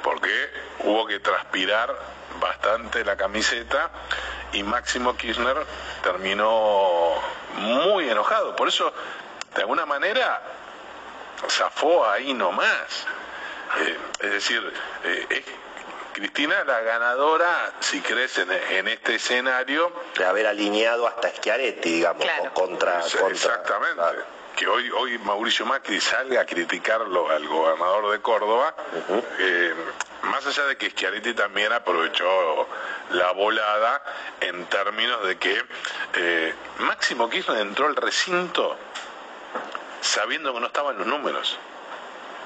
[0.03, 0.49] porque
[0.79, 1.93] hubo que transpirar
[2.39, 3.91] bastante la camiseta
[4.53, 5.65] y Máximo Kirchner
[6.03, 7.13] terminó
[7.57, 8.55] muy enojado.
[8.55, 8.93] Por eso,
[9.55, 10.41] de alguna manera,
[11.49, 13.05] zafó ahí nomás.
[13.79, 15.43] Eh, es decir, eh, es
[16.21, 22.23] Cristina la ganadora, si crees, en, en este escenario, De haber alineado hasta Schiaretti, digamos,
[22.23, 22.51] Claro.
[22.55, 23.93] contra, contra- Exactamente.
[23.95, 24.37] claro.
[24.55, 28.73] Que hoy, hoy Mauricio Macri salga a criticarlo al gobernador de Córdoba,
[29.37, 29.75] eh,
[30.23, 32.67] más allá de que Schiaretti también aprovechó
[33.11, 34.01] la volada
[34.41, 35.63] en términos de que
[36.15, 38.75] eh, Máximo Kirchner entró al recinto
[40.01, 41.59] sabiendo que no estaban los números.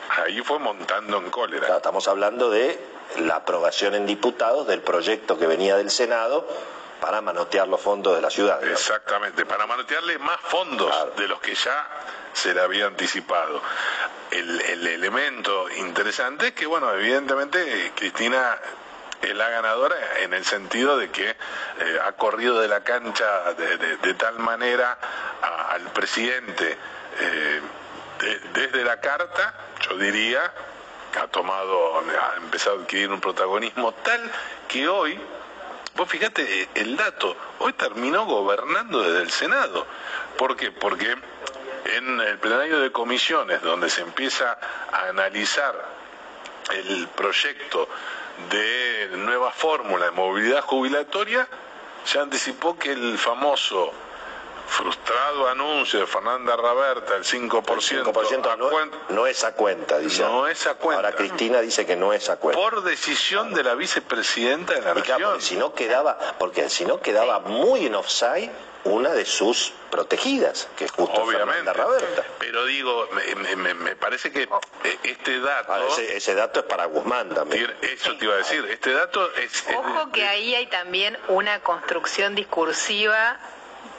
[0.09, 1.77] Ahí fue montando en cólera.
[1.77, 2.77] Estamos hablando de
[3.19, 6.47] la aprobación en diputados del proyecto que venía del Senado
[6.99, 8.63] para manotear los fondos de la ciudad.
[8.63, 11.11] Exactamente, para manotearle más fondos Claro.
[11.17, 11.87] de los que ya
[12.33, 13.61] se le había anticipado.
[14.29, 18.57] El, el elemento interesante es que, bueno, evidentemente Cristina
[19.21, 21.35] es la ganadora en el sentido de que eh,
[22.05, 24.97] ha corrido de la cancha de, de- de tal manera
[25.41, 26.77] a- al presidente
[27.19, 27.61] eh,
[28.19, 29.53] de- desde la carta,
[29.87, 30.51] yo diría,
[31.19, 34.31] ha tomado, ha empezado a adquirir un protagonismo tal
[34.67, 35.19] que hoy
[35.95, 39.85] Vos fíjate el dato, hoy terminó gobernando desde el Senado.
[40.37, 40.71] ¿Por qué?
[40.71, 41.15] Porque
[41.85, 44.57] en el plenario de comisiones, donde se empieza
[44.91, 45.75] a analizar
[46.73, 47.89] el proyecto
[48.49, 51.45] de nueva fórmula de movilidad jubilatoria,
[52.05, 53.91] se anticipó que el famoso
[54.71, 59.97] frustrado anuncio de Fernanda Raberta, el 5%, 5% a no, cuen- no es a cuenta,
[59.99, 60.23] dice.
[60.23, 61.03] No es a cuenta.
[61.05, 62.59] Ahora Cristina dice que no es a cuenta.
[62.61, 65.29] por decisión de la vicepresidenta de la Y claro, Nación.
[65.33, 68.49] porque si no quedaba, porque si no quedaba muy en offside
[68.83, 71.53] una de sus protegidas, que es justo Obviamente.
[71.53, 72.23] Fernanda Raberta.
[72.39, 74.47] Pero digo, me, me- me parece que
[75.03, 77.71] este dato, ese, ese dato es para Guzmán también.
[77.81, 79.65] eso te iba a decir, este dato es...
[79.77, 83.37] Ojo que ahí hay también una construcción discursiva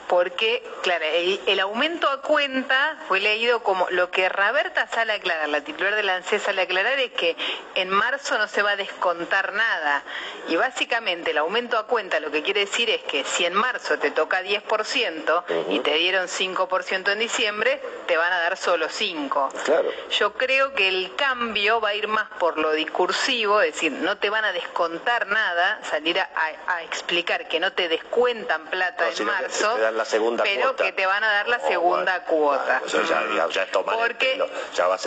[0.07, 5.15] porque, claro, el, el aumento a cuenta fue leído como lo que Raberta sale a
[5.15, 7.35] aclarar, la titular de la ANSES sale a aclarar es que
[7.75, 10.03] en marzo no se va a descontar nada.
[10.49, 13.97] Y básicamente el aumento a cuenta lo que quiere decir es que si en marzo
[13.97, 19.51] te toca 10% y te dieron 5% en diciembre, te van a dar solo 5%.
[19.63, 19.89] Claro.
[20.11, 24.17] Yo creo que el cambio va a ir más por lo discursivo, es decir, no
[24.17, 29.05] te van a descontar nada, salir a, a- a explicar que no te descuentan plata
[29.05, 30.83] No, en marzo, la segunda pero cuota.
[30.83, 32.25] que te van a dar la Oh, segunda bueno.
[32.27, 32.81] cuota.
[32.85, 34.49] Eso ya, digamos, ya es tomar Porque- el pelo.
[34.75, 34.97] Ya va a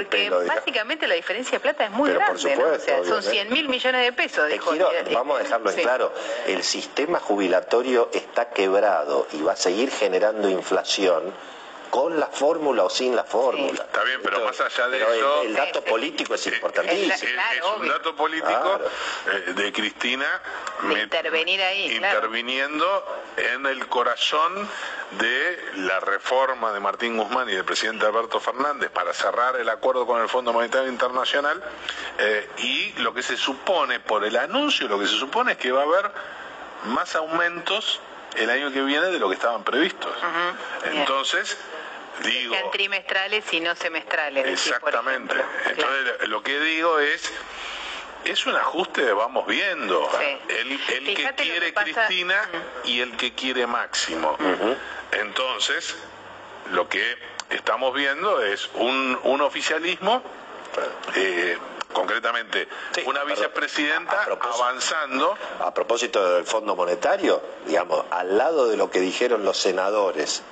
[0.00, 0.44] el Porque pelo.
[0.46, 2.64] básicamente la diferencia de plata es muy Pero por grande, ¿no?
[2.74, 3.30] O sea, son obviamente.
[3.30, 4.48] 100 mil millones de pesos.
[4.48, 5.82] Dijo quiero- vamos a dejarlo en sí.
[5.82, 6.12] claro,
[6.46, 11.32] el sistema jubilatorio está quebrado y va a seguir generando inflación
[11.90, 13.82] con la fórmula o sin la fórmula.
[13.84, 15.90] Está bien, pero más allá de el- eso- El, dato Sí.
[15.90, 17.12] político es Es, importantísimo.
[17.14, 18.84] es- un dato político Claro.
[19.32, 20.26] eh, de Cristina
[20.82, 22.14] De intervenir ahí, claro.
[22.18, 24.68] interviniendo en el corazón
[25.18, 30.06] de la reforma de Martín Guzmán y del presidente Alberto Fernández para cerrar el acuerdo
[30.06, 31.62] con el Fondo Monetario Internacional
[32.18, 35.72] eh, y lo que se supone por el anuncio lo que se supone es que
[35.72, 36.10] va a haber
[36.84, 38.00] más aumentos
[38.36, 40.12] el año que viene de lo que estaban previstos
[40.84, 41.58] entonces
[42.24, 44.44] digo Sean trimestrales y no semestrales.
[44.44, 45.34] decir, por Exactamente.
[45.34, 45.48] Claro.
[45.70, 47.32] Entonces lo que digo es,
[48.24, 50.08] es un ajuste vamos viendo.
[50.18, 50.38] Sí.
[50.54, 52.48] El, el que quiere que pasa- Cristina
[52.84, 54.36] y el que quiere Máximo.
[55.12, 55.96] Entonces,
[56.72, 57.16] lo que
[57.50, 60.22] estamos viendo es un, un oficialismo,
[61.16, 61.58] eh,
[61.92, 65.36] concretamente Sí, una vicepresidenta A avanzando.
[65.60, 70.42] A propósito del Fondo Monetario, digamos, al lado de lo que dijeron los senadores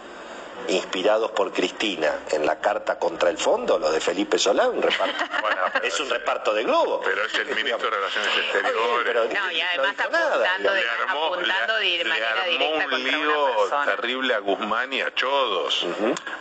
[0.69, 5.25] inspirados por Cristina en la carta contra el fondo, lo de Felipe Solá, un reparto,
[5.41, 7.01] Bueno, es un reparto de globo.
[7.05, 9.03] Pero es el ministro de Relaciones Exteriores.
[9.05, 11.33] pero No, y además nada, apuntando de- digamos.
[11.33, 13.47] apuntando de le- manera le armó directa un contra lío
[13.87, 15.87] terrible a Guzmán y a Chodos.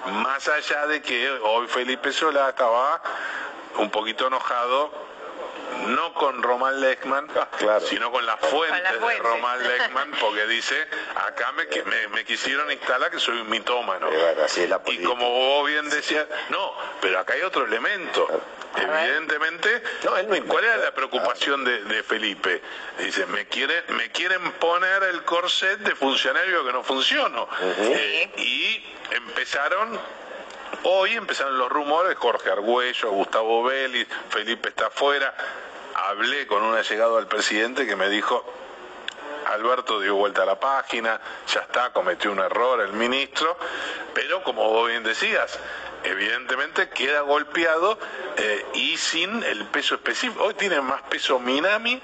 [0.06, 3.02] Más allá de que hoy Felipe Solá estaba
[3.78, 5.07] un poquito enojado
[5.88, 7.27] no con Román Lechman,
[7.58, 7.86] Claro.
[7.88, 9.23] sino con las fuentes las de fuentes.
[9.23, 14.10] Román Lechman, porque dice, acá me, que me, me quisieron instalar que soy un mitómano.
[14.12, 18.27] Y la como vos bien decías, no, pero acá hay otro elemento.
[18.75, 22.62] Evidentemente, No, él no ¿cuál era la preocupación de, de Felipe?
[22.99, 27.47] Dice, me quieren, me quieren poner el corset de funcionario que no funciono.
[27.80, 29.99] Eh, y empezaron
[30.84, 35.34] Hoy empezaron los rumores, Jorge Argüello, Gustavo Vélez, Felipe está afuera.
[35.95, 38.45] Hablé con un allegado al presidente que me dijo,
[39.47, 43.58] Alberto dio vuelta a la página, ya está, cometió un error el ministro,
[44.13, 45.58] pero como vos bien decías,
[46.03, 47.97] evidentemente queda golpeado
[48.38, 50.43] eh, y sin el peso específico.
[50.43, 52.01] Hoy tiene más peso Minami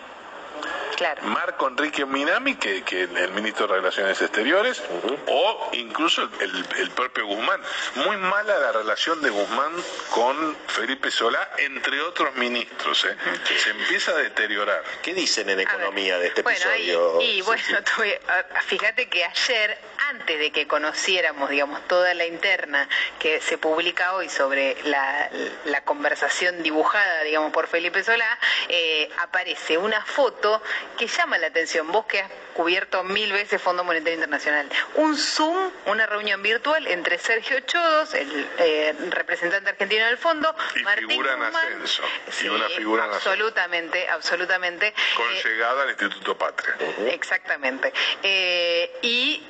[0.95, 1.21] Claro.
[1.23, 4.81] Marco Enrique Minami, que, que el ministro de Relaciones Exteriores,
[5.27, 7.61] o incluso el, propio Guzmán.
[7.95, 9.71] Muy mala la relación de Guzmán
[10.11, 13.05] con Felipe Solá, entre otros ministros.
[13.05, 13.15] ¿eh?
[13.57, 14.83] Se empieza a deteriorar.
[15.01, 17.21] ¿Qué dicen en economía de este bueno, episodio?
[17.21, 17.63] y bueno,
[17.95, 18.19] tuve-
[18.67, 19.77] fíjate que ayer,
[20.09, 22.87] antes de que conociéramos, digamos, toda la interna
[23.19, 25.29] que se publica hoy sobre la,
[25.65, 28.37] la conversación dibujada, digamos, por Felipe Solá,
[28.69, 30.61] eh, aparece una foto
[30.97, 31.91] que llama la atención.
[31.91, 34.69] Vos que has cubierto mil veces Fondo Monetario Internacional.
[34.95, 40.83] Un Zoom, una reunión virtual entre Sergio Chodos, el eh, representante argentino del fondo, Y
[40.83, 41.65] Martín figura en Guzmán.
[41.65, 43.29] ascenso, y Sí, una figura en ascenso.
[43.31, 44.93] absolutamente, absolutamente.
[45.15, 46.75] Con Eh, llegada al Instituto Patria.
[47.11, 47.91] Exactamente.
[48.21, 49.43] Eh, y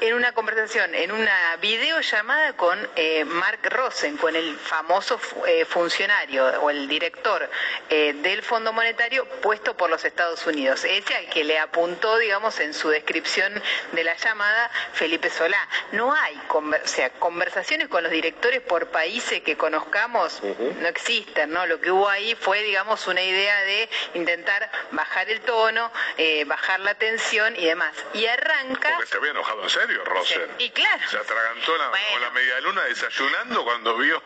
[0.00, 6.46] en una conversación, en una videollamada con eh, Mark Rosen, con el famoso fu- funcionario
[6.60, 7.48] o el director
[7.88, 10.84] del Fondo Monetario puesto por los Estados Unidos.
[10.84, 15.68] Ese al que le apuntó, digamos, en su descripción de la llamada Felipe Solá.
[15.92, 21.50] No hay conver- o sea, conversaciones con los directores por países que conozcamos, no existen,
[21.52, 21.66] ¿no?
[21.66, 26.80] Lo que hubo ahí fue, digamos, una idea de intentar bajar el tono, eh, bajar
[26.80, 27.94] la tensión y demás.
[28.14, 28.92] Y arranca...
[28.96, 30.50] Porque se había enojado en serio, Roser.
[30.58, 31.02] Sí, y claro.
[31.10, 32.06] Se atragantó la, Bueno.
[32.12, 34.22] con la media luna desayunando cuando vio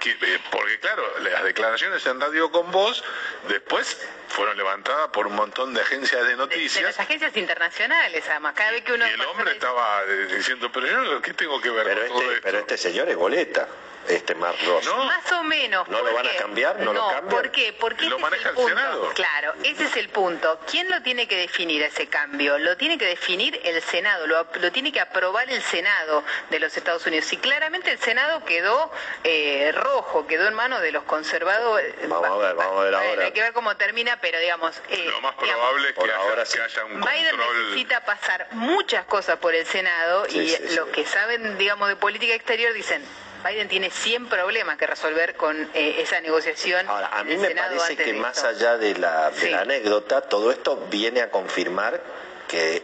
[0.00, 3.02] que, eh, porque claro, las declaraciones en Radio con Voz
[3.48, 3.98] después
[4.28, 6.82] fueron levantadas por un montón de agencias de de, de noticias.
[6.82, 9.06] las agencias internacionales, además, cada vez que uno...
[9.06, 12.20] y el hombre estaba eh, diciendo, pero yo, ¿qué tengo que ver Pero con todo
[12.22, 12.42] este, esto?
[12.44, 13.68] pero este señor es boleta,
[14.08, 14.84] este Mark Ross.
[14.86, 15.04] No.
[15.04, 15.88] Más o menos.
[15.88, 16.80] ¿No lo ¿por van a cambiar?
[16.80, 17.28] ¿No lo cambian?
[17.28, 17.72] ¿por qué?
[17.78, 18.68] Porque Lo ese es maneja el punto.
[18.68, 19.10] Senado.
[19.14, 20.60] Claro, ese es el punto.
[20.70, 22.58] ¿Quién lo tiene que definir ese cambio?
[22.58, 27.06] Lo tiene que definir el Senado, lo, tiene que aprobar el Senado de los Estados
[27.06, 27.32] Unidos.
[27.32, 28.90] Y claramente el Senado quedó
[29.24, 31.94] eh, rojo, quedó en manos de los conservadores.
[32.08, 33.24] Vamos a ver, vamos a ver ahora.
[33.24, 34.76] Hay que ver cómo termina, pero digamos...
[34.88, 36.58] eh, Lo más digamos, probable es que por haya, ahora que sí.
[36.58, 37.62] haya un Biden control.
[37.70, 40.74] necesita pasar muchas cosas por el Senado Sí, y sí, sí.
[40.76, 43.04] los que saben, digamos, de política exterior dicen,
[43.44, 46.86] Biden tiene 100 problemas que resolver con eh, esa negociación.
[46.88, 48.48] Ahora, a mí me Senado parece que más esto.
[48.48, 49.48] allá de la, de Sí.
[49.50, 52.00] la anécdota, todo esto viene a confirmar
[52.48, 52.82] que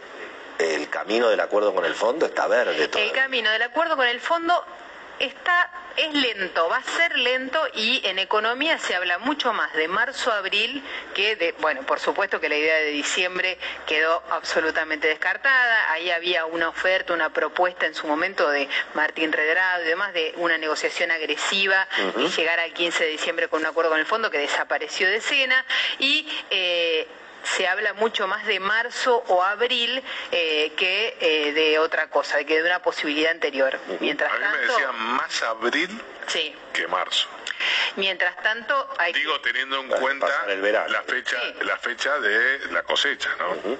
[0.58, 4.18] el camino del acuerdo con el fondo está verde El camino del acuerdo con el
[4.20, 4.64] fondo
[5.18, 9.88] está es lento, va a ser lento y en economía se habla mucho más de
[9.88, 15.08] marzo a abril que de, bueno, por supuesto que la idea de diciembre quedó absolutamente
[15.08, 20.12] descartada, ahí había una oferta, una propuesta en su momento de Martín Redrado y demás
[20.12, 24.06] de una negociación agresiva y llegar al 15 de diciembre con un acuerdo con el
[24.06, 25.64] fondo que desapareció de escena.
[25.98, 27.08] Y eh,
[27.56, 32.46] se habla mucho más de marzo o abril eh, que eh, de otra cosa, de
[32.46, 33.78] que de una posibilidad anterior.
[34.00, 36.54] Mientras A mí me decían más abril sí.
[36.72, 37.28] que marzo.
[37.96, 40.88] Mientras tanto, hay que- Digo, teniendo en cuenta pasar el verano.
[40.88, 41.54] la fecha, Sí.
[41.64, 43.78] la fecha de la cosecha, ¿no?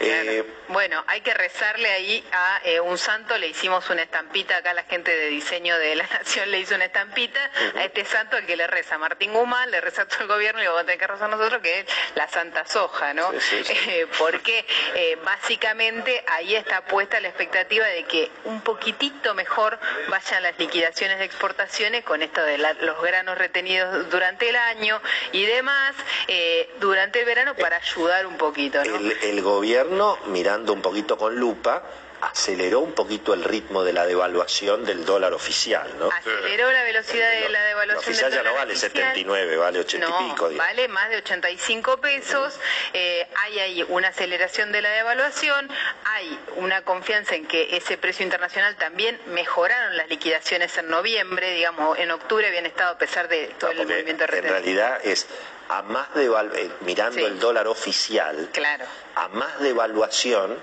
[0.00, 4.74] Eh, Bueno, hay que rezarle ahí a eh, un santo, le hicimos una estampita, acá
[4.74, 7.40] la gente de diseño de la Nación le hizo una estampita
[7.76, 10.64] a este santo al que le reza Martín Guzmán, le reza todo el gobierno y
[10.64, 13.30] le vamos a tener que rezar nosotros, que es la Santa Soja, ¿no?
[13.32, 13.90] Sí, sí, sí.
[13.90, 20.42] Eh, porque eh, básicamente ahí está puesta la expectativa de que un poquitito mejor vayan
[20.42, 25.00] las liquidaciones de exportaciones con esto de la- los granos retenidos durante el año
[25.32, 25.94] y demás,
[26.28, 31.34] eh, durante el verano para ayudar un poquito, el, el gobierno, mirando un poquito con
[31.34, 31.82] lupa,
[32.20, 36.10] aceleró un poquito el ritmo de la devaluación del dólar oficial, ¿no?
[36.10, 38.90] aceleró la velocidad de la devaluación oficial del ya no dólar vale oficial.
[38.92, 40.48] 79, vale 80 No, y pico.
[40.48, 40.68] digamos.
[40.68, 42.58] vale más de 85 pesos.
[42.92, 45.70] Eh, hay ahí una aceleración de la devaluación,
[46.04, 51.98] hay una confianza en que ese precio internacional también mejoraron las liquidaciones en noviembre, digamos,
[51.98, 55.26] en octubre habían estado a pesar de todo el movimiento en realidad es
[55.68, 57.24] a más devalu- eh, mirando Sí.
[57.24, 58.86] el dólar oficial, Claro.
[59.16, 60.58] a más devaluación,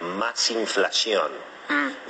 [0.00, 1.30] más inflación.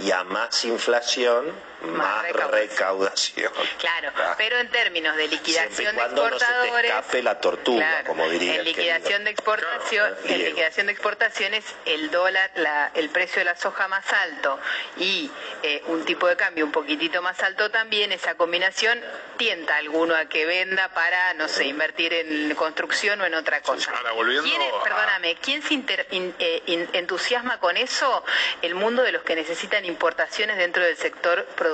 [0.00, 1.46] y a más inflación,
[1.82, 3.52] más, recaudación.
[3.78, 4.34] Claro, Ah.
[4.36, 6.90] pero en términos de liquidación de cuando no se te exportadores.
[6.90, 11.64] escape la tortuga, Claro, como diría En liquidación de exportación, Claro, en liquidación de exportaciones,
[11.84, 14.58] el dólar, la- el precio de la soja más alto
[14.96, 15.30] y
[15.62, 19.00] eh, un tipo de cambio un poquitito más alto también, esa combinación
[19.36, 23.60] tienta a alguno a que venda para, no sé, invertir en construcción o en otra
[23.60, 23.90] cosa.
[23.96, 28.24] Ahora, volviendo ¿Quién es- a- perdóname, ¿quién se inter- in- eh, in- entusiasma con eso?
[28.62, 31.67] El mundo de los que necesitan importaciones dentro del sector productivo,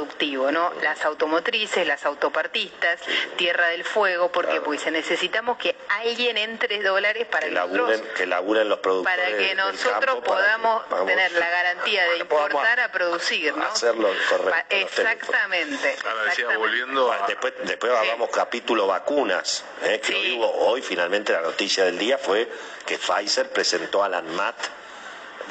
[0.53, 0.73] ¿no?
[0.83, 3.01] Las automotrices, las autopartistas,
[3.37, 4.51] Tierra del Fuego, ¿por qué?
[4.53, 4.65] Claro.
[4.65, 9.25] Porque necesitamos que alguien entre dólares para que que nosotros- laburen, que laburen los productores
[9.25, 13.65] para que nosotros campo, podamos que tener la garantía de importar a producir, ¿no?
[13.67, 14.75] hacerlo correcto.
[14.77, 15.97] Exactamente.
[16.09, 17.27] Ahora decía, volviendo a...
[17.27, 20.01] después, después hagamos capítulo vacunas, ¿eh?
[20.01, 20.39] que Sí.
[20.41, 22.49] hoy, hoy finalmente la noticia del día fue
[22.87, 24.57] que Pfizer presentó a la ANMAT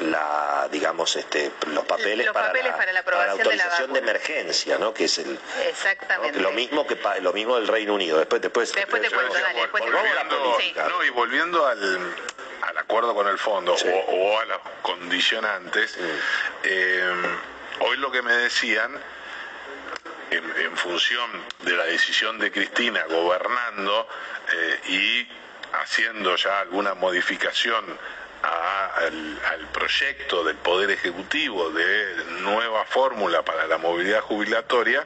[0.00, 3.92] la, digamos, este, los papeles, Los para, papeles la, para la aprobación de la autorización
[3.92, 4.92] de, emergencia, ¿no?
[4.92, 5.38] Que es el.
[5.68, 6.40] Exactamente.
[6.40, 8.18] Lo mismo que pa- lo mismo del Reino Unido.
[8.18, 9.90] Después, después, Después te cuento, dale, después te.
[10.62, 10.74] Sí.
[10.88, 12.14] No, y volviendo al,
[12.62, 13.88] al acuerdo con el fondo Sí.
[13.88, 15.96] o, o a los condicionantes,
[16.64, 17.12] eh,
[17.80, 18.92] hoy lo que me decían,
[20.30, 21.30] en, en función
[21.60, 24.08] de la decisión de Cristina gobernando
[24.52, 25.28] eh, y
[25.76, 27.84] haciendo ya alguna modificación
[28.44, 35.04] a- al, al proyecto del Poder Ejecutivo de nueva fórmula para la movilidad jubilatoria,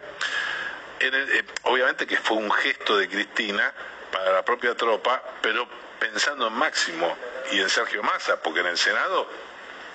[1.00, 3.72] en el- eh, obviamente que fue un gesto de Cristina
[4.12, 5.68] para la propia tropa, pero
[5.98, 7.16] pensando en Máximo
[7.52, 9.28] y en Sergio Massa, porque en el Senado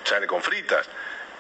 [0.04, 0.88] sale con fritas.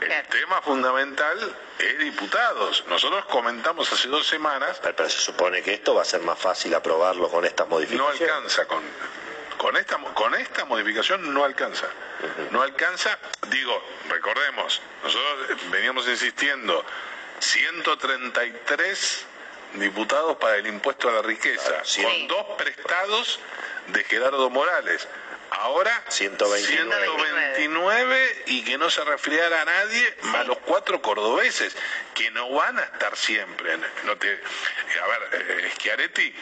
[0.01, 0.28] El Claro.
[0.30, 2.84] tema fundamental es diputados.
[2.88, 6.38] Nosotros comentamos hace dos semanas, Pero, pero se supone que esto va a ser más
[6.38, 8.22] fácil aprobarlo con estas no modificaciones.
[8.22, 8.82] alcanza con
[9.64, 11.88] con esta con esta modificación no alcanza.
[12.51, 16.86] No alcanza, digo, recordemos, nosotros veníamos insistiendo
[17.39, 19.26] 133
[19.76, 22.03] diputados para el impuesto a la riqueza, Claro, sí.
[22.03, 23.39] con dos prestados
[23.88, 25.07] de Gerardo Morales.
[25.51, 27.05] Ahora 129.
[27.05, 31.74] 129 y que no se resfriara a nadie, más los cuatro cordobeses,
[32.14, 33.78] que no van a estar siempre.
[34.03, 34.28] No te,
[35.01, 36.34] a ver, eh, Schiaretti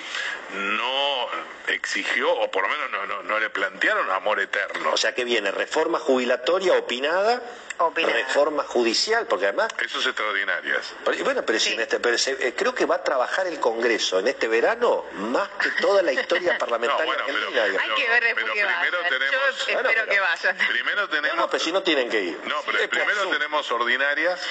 [0.53, 1.27] no
[1.67, 4.91] exigió, o por lo menos no, no, no le plantearon amor eterno.
[4.91, 7.41] O sea que viene reforma jubilatoria opinada,
[7.77, 8.13] Opinada.
[8.13, 10.93] reforma judicial, porque además Eso es extraordinarias.
[11.05, 11.73] Pero- Bueno, pero, si Sí.
[11.75, 15.05] en este, pero se- eh, creo que va a trabajar el Congreso en este verano
[15.13, 17.65] más que toda la historia parlamentaria No, bueno, pero- argentina.
[17.65, 17.89] digamos.
[17.97, 19.09] Hay que ver después Pero que primero vayan.
[19.19, 20.57] tenemos- Yo espero Bueno, pero- que vayan.
[20.67, 21.37] Primero No, tenemos...
[21.37, 22.39] no, pero si no tienen que ir.
[22.45, 24.41] No, pero Sí, primero tenemos ordinarias,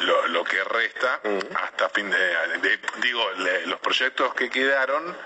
[0.00, 1.20] lo, lo que resta
[1.62, 2.18] hasta fin de,
[2.58, 5.16] de- digo, le- los proyectos que quedaron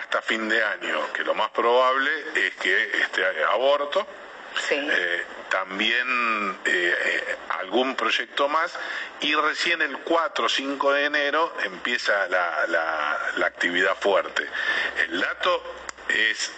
[0.00, 4.06] hasta fin de año, que lo más probable es que este aborto,
[4.68, 4.74] Sí.
[4.78, 8.78] eh, también eh, eh, algún proyecto más
[9.20, 14.46] y recién el 4 o 5 de enero empieza la, la- la actividad fuerte.
[15.08, 15.62] El dato
[16.08, 16.52] es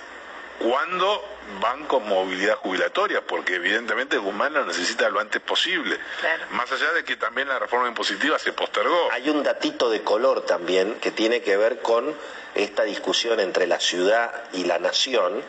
[0.59, 1.23] cuándo
[1.61, 5.99] van con movilidad jubilatoria, porque evidentemente Guzmán lo necesita lo antes posible.
[6.21, 6.45] Claro.
[6.53, 9.11] Más allá de que también la reforma impositiva se postergó.
[9.13, 12.15] Hay un datito de color también que tiene que ver con
[12.55, 15.43] esta discusión entre la ciudad y la nación,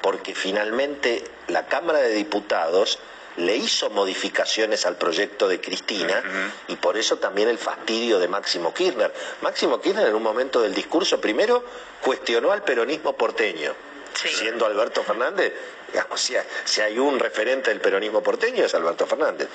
[0.00, 2.98] porque finalmente la Cámara de Diputados
[3.36, 6.22] le hizo modificaciones al proyecto de Cristina
[6.68, 9.12] y por eso también el fastidio de Máximo Kirchner.
[9.40, 11.64] Máximo Kirchner en un momento del discurso primero
[12.02, 13.74] cuestionó al peronismo porteño,
[14.14, 14.28] Sí.
[14.28, 15.52] siendo Alberto Fernández,
[15.90, 19.48] digamos, si hay, si hay un referente del peronismo porteño es Alberto Fernández.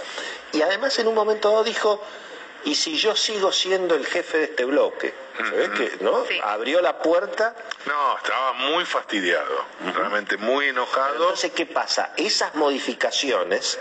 [0.53, 2.03] Y además en un momento dado dijo,
[2.66, 6.26] y si yo sigo siendo el jefe de este bloque, ¿sabés que, no?
[6.26, 6.39] Sí.
[6.43, 7.55] Abrió la puerta
[7.86, 11.14] No, estaba muy fastidiado, realmente muy enojado.
[11.14, 12.14] Entonces, ¿qué pasa?
[12.18, 13.80] Esas modificaciones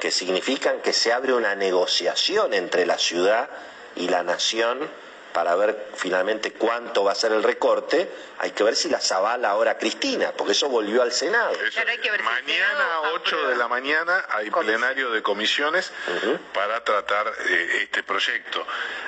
[0.00, 3.48] que significan que se abre una negociación entre la ciudad
[3.94, 4.88] y la nación
[5.36, 8.08] para ver finalmente cuánto va a ser el recorte,
[8.38, 11.50] hay que ver si las avala ahora Cristina, porque eso volvió al Senado.
[11.52, 13.48] Eso, Claro, hay que ver si el mañana, Senado 8 aprueba.
[13.50, 14.80] de la mañana, hay Comisión.
[14.80, 15.92] plenario de comisiones
[16.54, 18.66] para tratar eh, este proyecto.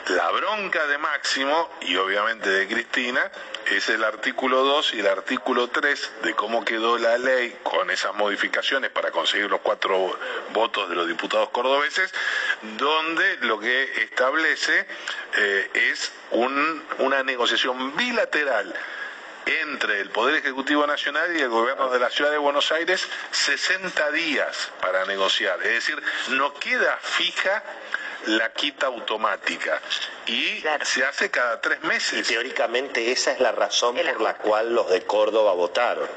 [0.08, 3.30] La bronca de Máximo y obviamente de Cristina
[3.64, 8.14] es el artículo 2 y el artículo 3 de cómo quedó la ley con esas
[8.14, 10.14] modificaciones para conseguir los cuatro
[10.50, 12.12] votos de los diputados cordobeses,
[12.62, 14.86] donde lo que establece
[15.36, 18.74] eh, es un- una negociación bilateral
[19.46, 24.10] entre el Poder Ejecutivo Nacional y el Gobierno de la Ciudad de Buenos Aires 60
[24.10, 25.58] días para negociar.
[25.62, 27.62] Es decir, no queda fija
[28.26, 29.80] la quita automática
[30.26, 30.84] y Claro.
[30.84, 32.26] se hace cada tres Y meses.
[32.26, 36.08] teóricamente esa es la razón El por la cual los de Córdoba votaron.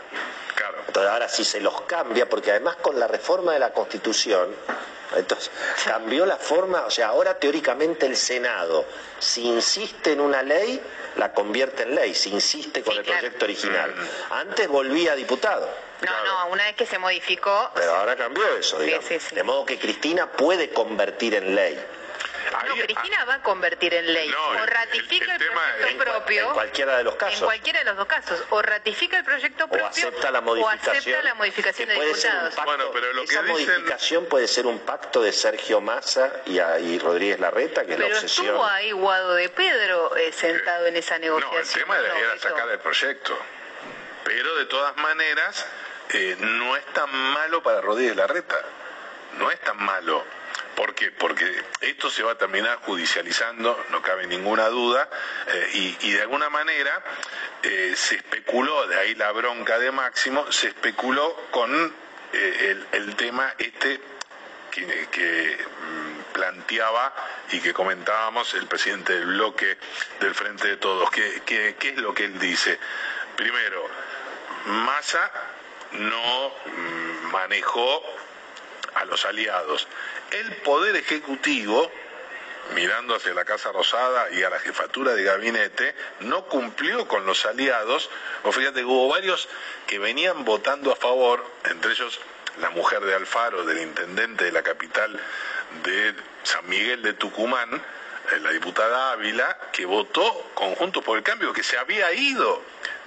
[0.56, 0.84] Claro.
[0.88, 4.54] Entonces ahora si se los cambia, porque además con la reforma de la Constitución,
[5.16, 5.52] Entonces,
[5.86, 8.86] cambió la forma, o sea, ahora teóricamente el Senado,
[9.20, 10.82] si insiste en una ley,
[11.18, 13.20] la convierte en ley, si insiste con Sí, el claro.
[13.20, 13.94] proyecto original.
[13.96, 14.34] Mm.
[14.34, 15.70] Antes volvía a diputado.
[16.02, 19.06] No, no, una vez que se modificó, Pero ahora cambió eso, Sí, digamos.
[19.06, 19.36] sí, sí.
[19.36, 21.78] De modo que Cristina puede convertir en ley.
[22.68, 24.30] No, Cristina va a convertir en ley.
[24.30, 26.48] No, o ratifica el- el, el tema proyecto es- En propio.
[26.48, 27.40] En cualquiera de los casos.
[27.40, 28.44] En cualquiera de los dos casos.
[28.50, 29.86] O ratifica el proyecto propio.
[29.86, 30.96] o acepta la o modificación.
[30.98, 32.54] acepta la modificación que de diputados.
[32.56, 32.64] pacto.
[32.72, 36.60] Bueno, pero lo que Esa dicen- modificación puede ser un pacto de Sergio Massa y,
[36.60, 38.46] a- y Rodríguez Larreta, que es Pero la obsesión.
[38.48, 41.84] estuvo ahí Guado de Pedro eh, sentado en esa No, el negociación.
[41.84, 43.38] tema ¿no, era sacar el proyecto.
[44.24, 45.66] Pero de todas maneras,
[46.14, 48.62] eh, no es tan malo para Rodríguez Larreta.
[49.38, 50.24] No es tan malo.
[50.76, 51.12] ¿Por qué?
[51.12, 51.46] Porque
[51.82, 55.10] esto se va a terminar judicializando, no cabe ninguna duda,
[55.48, 57.04] eh, y, de alguna manera
[57.64, 61.94] eh, se especuló, de ahí la bronca de Máximo, se especuló con
[62.34, 64.02] eh, el, tema este
[64.72, 67.14] que, mm, planteaba
[67.52, 69.78] y que comentábamos el presidente del bloque
[70.20, 71.12] del Frente de Todos.
[71.12, 72.80] ¿Qué, qué, qué es lo que él dice?
[73.36, 73.90] Primero,
[74.66, 75.32] Massa
[75.92, 78.04] no mm, manejó
[78.96, 79.88] a los aliados.
[80.32, 81.92] El Poder Ejecutivo,
[82.74, 87.46] mirando hacia la Casa Rosada y a la jefatura de gabinete, no cumplió con los
[87.46, 88.10] aliados.
[88.44, 89.50] O fíjate que hubo varios
[89.88, 92.20] que venían votando a favor, entre ellos
[92.60, 95.20] la mujer de Alfaro, del intendente de la capital
[95.84, 101.54] de San Miguel de Tucumán, eh, la diputada Ávila, que votó conjunto por el cambio,
[101.54, 102.62] que se había ido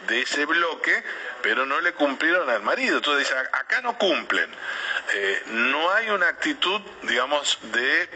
[0.07, 1.03] de ese bloque,
[1.45, 2.97] pero no le cumplieron al marido.
[2.97, 4.51] Entonces dice, acá no cumplen.
[5.13, 8.09] Eh, no hay una actitud, digamos, de,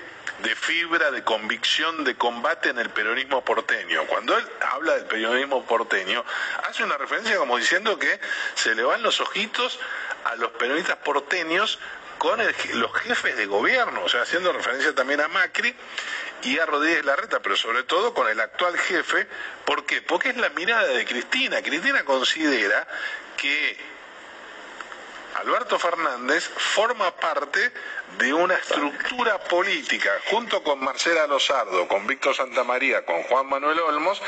[0.42, 4.06] de fibra, de convicción, de combate en el peronismo porteño.
[4.06, 6.24] Cuando él habla del peronismo porteño,
[6.66, 8.18] hace una referencia como diciendo que
[8.54, 9.78] se le van los ojitos
[10.24, 11.78] a los peronistas porteños
[12.16, 12.40] con
[12.74, 15.76] los jefes de gobierno, o sea, haciendo referencia también a Macri
[16.42, 19.26] y a Rodríguez Larreta, pero sobre todo con el actual jefe.
[19.64, 20.02] ¿Por qué?
[20.02, 21.62] Porque es la mirada de Cristina.
[21.62, 22.86] Cristina considera
[23.36, 23.76] que
[25.34, 27.72] Alberto Fernández forma parte
[28.18, 34.20] de una estructura política, junto con Marcela Lozardo, con Víctor Santamaría, con Juan Manuel Olmos,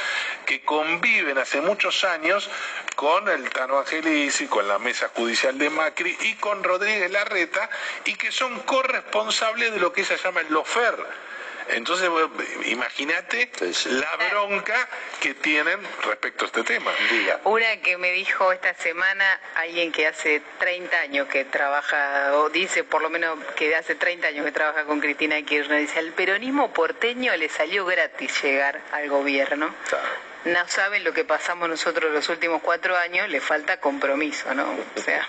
[0.46, 2.48] que conviven hace muchos años
[2.94, 7.68] con el Tano Angelici, con la mesa judicial de Macri y con Rodríguez Larreta,
[8.04, 10.96] y que son corresponsables de lo que se llama el lofer.
[11.72, 12.08] Entonces,
[12.66, 13.88] imagínate Sí, sí.
[13.90, 14.88] la bronca
[15.20, 16.90] que tienen respecto a este tema.
[17.10, 17.40] Diga.
[17.44, 22.84] Una que me dijo esta semana alguien que hace 30 años que trabaja, o dice
[22.84, 26.72] por lo menos que hace 30 años que trabaja con Cristina Kirchner, dice, al peronismo
[26.72, 29.74] porteño le salió gratis llegar al gobierno.
[30.44, 34.74] No saben lo que pasamos nosotros los últimos cuatro años, le falta compromiso, ¿no?
[34.96, 35.26] O sea,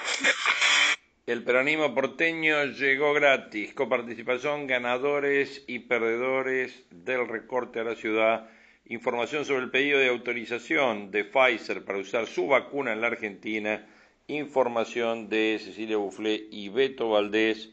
[1.28, 8.50] El peronismo porteño llegó gratis, coparticipación, ganadores y perdedores del recorte a la ciudad.
[8.86, 13.88] Información sobre el pedido de autorización de Pfizer para usar su vacuna en la Argentina.
[14.26, 17.70] Información de Cecilia Buflé y Beto Valdés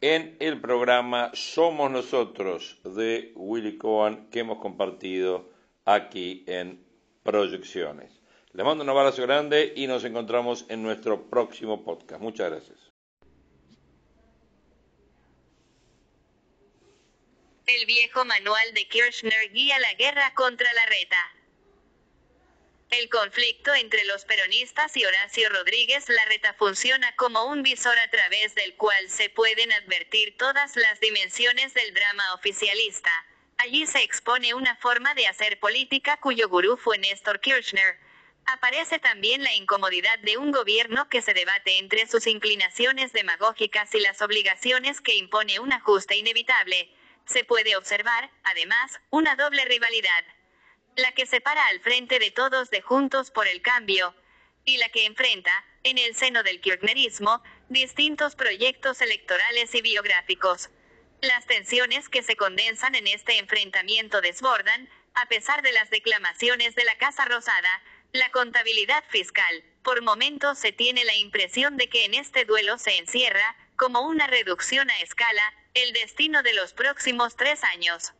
[0.00, 5.48] en el programa Somos Nosotros de Willy Cohen que hemos compartido
[5.84, 6.80] aquí en
[7.22, 8.17] Proyecciones.
[8.52, 12.20] Les mando un abrazo grande y nos encontramos en nuestro próximo podcast.
[12.20, 12.78] Muchas gracias.
[17.66, 21.18] El viejo manual de Kirchner guía la guerra contra la reta.
[22.90, 28.54] El conflicto entre los peronistas y Horacio Rodríguez Larreta funciona como un visor a través
[28.54, 33.10] del cual se pueden advertir todas las dimensiones del drama oficialista.
[33.58, 37.98] Allí se expone una forma de hacer política cuyo gurú fue Néstor Kirchner.
[38.50, 44.00] Aparece también la incomodidad de un gobierno que se debate entre sus inclinaciones demagógicas y
[44.00, 46.90] las obligaciones que impone un ajuste inevitable.
[47.26, 50.24] Se puede observar, además, una doble rivalidad.
[50.96, 54.14] La que separa al frente de todos de Juntos por el Cambio,
[54.64, 60.70] y la que enfrenta, en el seno del kirchnerismo, distintos proyectos electorales y biográficos.
[61.20, 66.84] Las tensiones que se condensan en este enfrentamiento desbordan, a pesar de las declamaciones de
[66.84, 67.82] la Casa Rosada,
[68.12, 69.64] la contabilidad fiscal.
[69.82, 74.26] Por momentos se tiene la impresión de que en este duelo se encierra, como una
[74.26, 78.12] reducción a escala, el destino de los próximos tres años.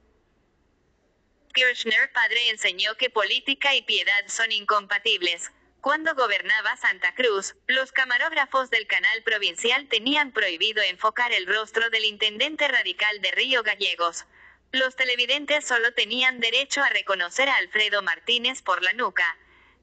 [1.53, 5.51] Kirchner padre enseñó que política y piedad son incompatibles.
[5.81, 12.05] Cuando gobernaba Santa Cruz, los camarógrafos del canal provincial tenían prohibido enfocar el rostro del
[12.05, 14.27] intendente radical de Río Gallegos.
[14.71, 19.39] Los televidentes solo tenían derecho a reconocer a Alfredo Martínez por la nuca.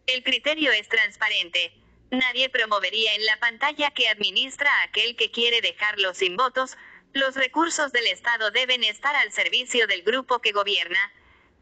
[0.08, 1.74] El criterio es transparente.
[2.12, 6.78] Nadie promovería en la pantalla que administra a aquel que quiere dejarlo sin votos,
[7.14, 11.14] los recursos del Estado deben estar al servicio del grupo que gobierna.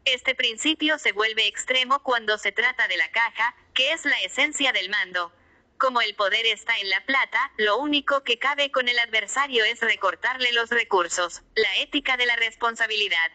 [0.04, 4.72] Este principio se vuelve extremo cuando se trata de la caja, que es la esencia
[4.72, 5.32] del mando.
[5.78, 9.80] Como el poder está en la plata, lo único que cabe con el adversario es
[9.80, 13.30] recortarle los recursos, la ética de la responsabilidad.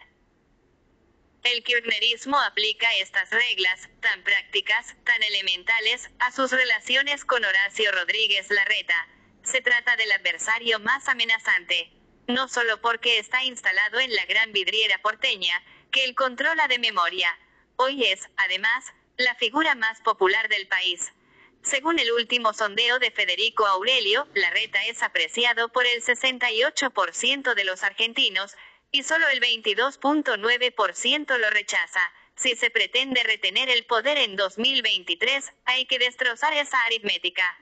[1.43, 8.49] El kirchnerismo aplica estas reglas, tan prácticas, tan elementales, a sus relaciones con Horacio Rodríguez
[8.51, 9.07] Larreta.
[9.43, 11.91] Se trata del adversario más amenazante.
[12.27, 17.29] No solo porque está instalado en la gran vidriera porteña, que él controla de memoria.
[17.77, 21.13] Hoy es, además, la figura más popular del país.
[21.61, 27.83] Según el último sondeo de Federico Aurelio, Larreta es apreciado por el 68% de los
[27.83, 28.55] argentinos,
[28.91, 32.01] y solo el 22.9% lo rechaza.
[32.35, 37.59] Si se pretende retener el poder en 2023, hay que destrozar esa aritmética.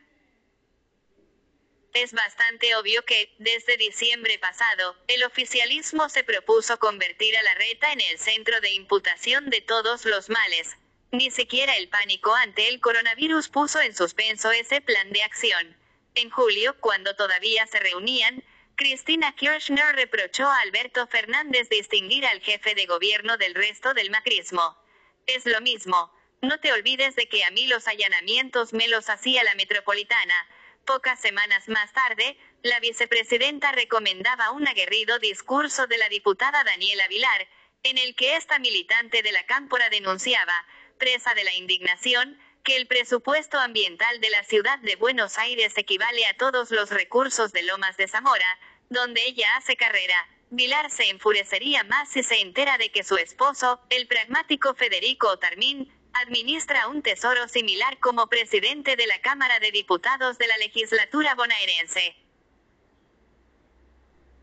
[1.93, 7.91] Es bastante obvio que, desde diciembre pasado, el oficialismo se propuso convertir a la reta
[7.91, 10.78] en el centro de imputación de todos los males.
[11.11, 15.75] Ni siquiera el pánico ante el coronavirus puso en suspenso ese plan de acción.
[16.13, 18.43] En julio, cuando todavía se reunían,
[18.78, 24.78] Cristina Kirchner reprochó a Alberto Fernández distinguir al jefe de gobierno del resto del macrismo.
[25.25, 26.13] Es lo mismo.
[26.43, 30.47] No te olvides de que a mí los allanamientos me los hacía la metropolitana.
[30.86, 37.47] Pocas semanas más tarde, la vicepresidenta recomendaba un aguerrido discurso de la diputada Daniela Vilar,
[37.82, 40.67] en el que esta militante de la cámpora denunciaba,
[40.99, 46.26] presa de la indignación, que el presupuesto ambiental de la ciudad de Buenos Aires equivale
[46.26, 48.59] a todos los recursos de Lomas de Zamora,
[48.89, 50.28] donde ella hace carrera.
[50.49, 55.89] Vilar se enfurecería más si se entera de que su esposo, el pragmático Federico Otarmín,
[56.11, 62.18] administra un tesoro similar como presidente de la Cámara de Diputados de la legislatura bonaerense.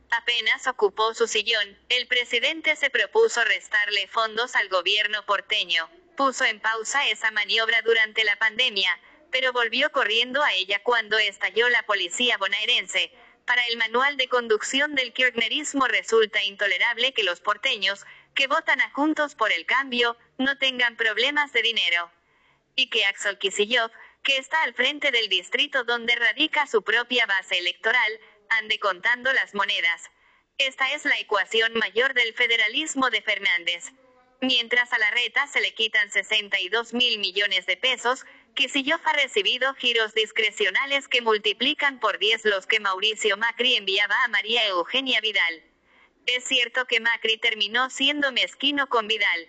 [0.09, 6.61] Apenas ocupó su sillón, el presidente se propuso restarle fondos al gobierno porteño, puso en
[6.61, 8.99] pausa esa maniobra durante la pandemia,
[9.31, 13.13] pero volvió corriendo a ella cuando estalló la policía bonaerense.
[13.45, 18.05] Para el manual de conducción del kirchnerismo resulta intolerable que los porteños,
[18.35, 22.11] que votan a Juntos por el Cambio, no tengan problemas de dinero.
[22.75, 23.93] Y que Axel Kicillof,
[24.23, 29.55] que está al frente del distrito donde radica su propia base electoral, ande contando las
[29.55, 30.11] monedas.
[30.59, 33.93] Esta es la ecuación mayor del federalismo de Fernández.
[34.41, 38.25] Mientras a la reta se le quitan 62 mil millones de pesos,
[38.55, 44.29] Kicillof ha recibido giros discrecionales que multiplican por 10 los que Mauricio Macri enviaba a
[44.29, 45.63] María Eugenia Vidal.
[46.27, 49.49] Es cierto que Macri terminó siendo mezquino con Vidal.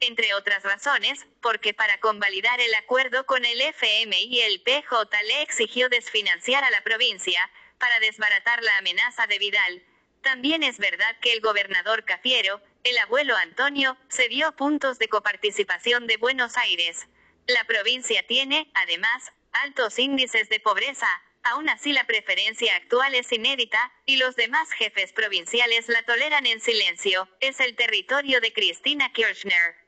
[0.00, 5.42] Entre otras razones, porque para convalidar el acuerdo con el FMI y el PJ le
[5.42, 7.40] exigió desfinanciar a la provincia,
[7.78, 9.82] para desbaratar la amenaza de Vidal.
[10.22, 16.06] También es verdad que el gobernador Cafiero, el abuelo Antonio, se dio puntos de coparticipación
[16.06, 17.06] de Buenos Aires.
[17.46, 21.06] La provincia tiene, además, altos índices de pobreza,
[21.44, 26.60] aún así la preferencia actual es inédita, y los demás jefes provinciales la toleran en
[26.60, 29.81] silencio, es el territorio de Cristina Kirchner.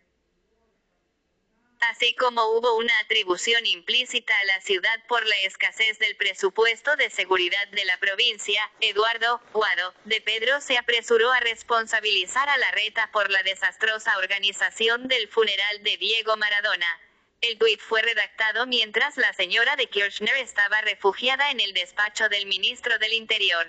[1.91, 7.11] Así como hubo una atribución implícita a la ciudad por la escasez del presupuesto de
[7.11, 13.11] seguridad de la provincia, Eduardo Guado de Pedro se apresuró a responsabilizar a la reta
[13.13, 17.01] por la desastrosa organización del funeral de Diego Maradona.
[17.43, 22.47] El tuit fue redactado mientras la señora de Kirchner estaba refugiada en el despacho del
[22.47, 23.69] ministro del Interior.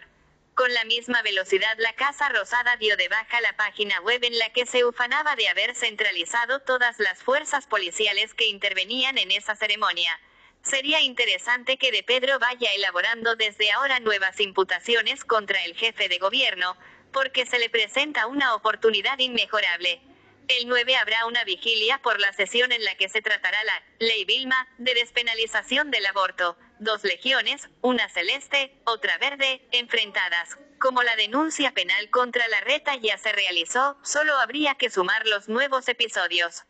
[0.55, 4.53] Con la misma velocidad la Casa Rosada dio de baja la página web en la
[4.53, 10.17] que se ufanaba de haber centralizado todas las fuerzas policiales que intervenían en esa ceremonia.
[10.61, 16.19] Sería interesante que De Pedro vaya elaborando desde ahora nuevas imputaciones contra el jefe de
[16.19, 16.77] gobierno,
[17.11, 20.01] porque se le presenta una oportunidad inmejorable.
[20.47, 24.25] El 9 habrá una vigilia por la sesión en la que se tratará la ley
[24.25, 30.57] Vilma de despenalización del aborto dos legiones, una celeste, otra verde, enfrentadas.
[30.79, 35.47] Como la denuncia penal contra la reta ya se realizó, solo habría que sumar los
[35.47, 36.63] nuevos episodios.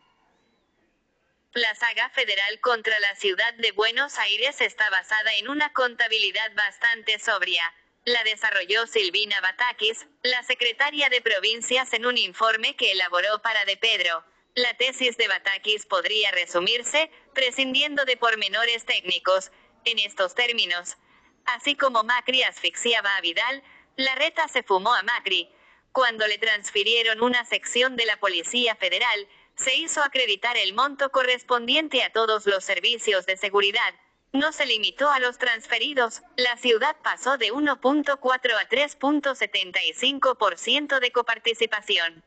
[1.54, 7.18] La saga federal contra la ciudad de Buenos Aires está basada en una contabilidad bastante
[7.20, 7.64] sobria.
[8.06, 13.78] La desarrolló Silvina Batakis, la secretaria de provincias en un informe que elaboró para De
[13.78, 14.24] Pedro.
[14.54, 19.52] La tesis de Batakis podría resumirse, prescindiendo de pormenores técnicos,
[19.86, 20.98] en estos términos.
[21.46, 23.64] Así como Macri asfixiaba a Vidal,
[23.96, 25.50] la reta se fumó a Macri.
[25.92, 32.04] Cuando le transfirieron una sección de la Policía Federal, se hizo acreditar el monto correspondiente
[32.04, 33.96] a todos los servicios de seguridad.
[34.36, 42.24] No se limitó a los transferidos, la ciudad pasó de 1.4 a 3.75% de coparticipación.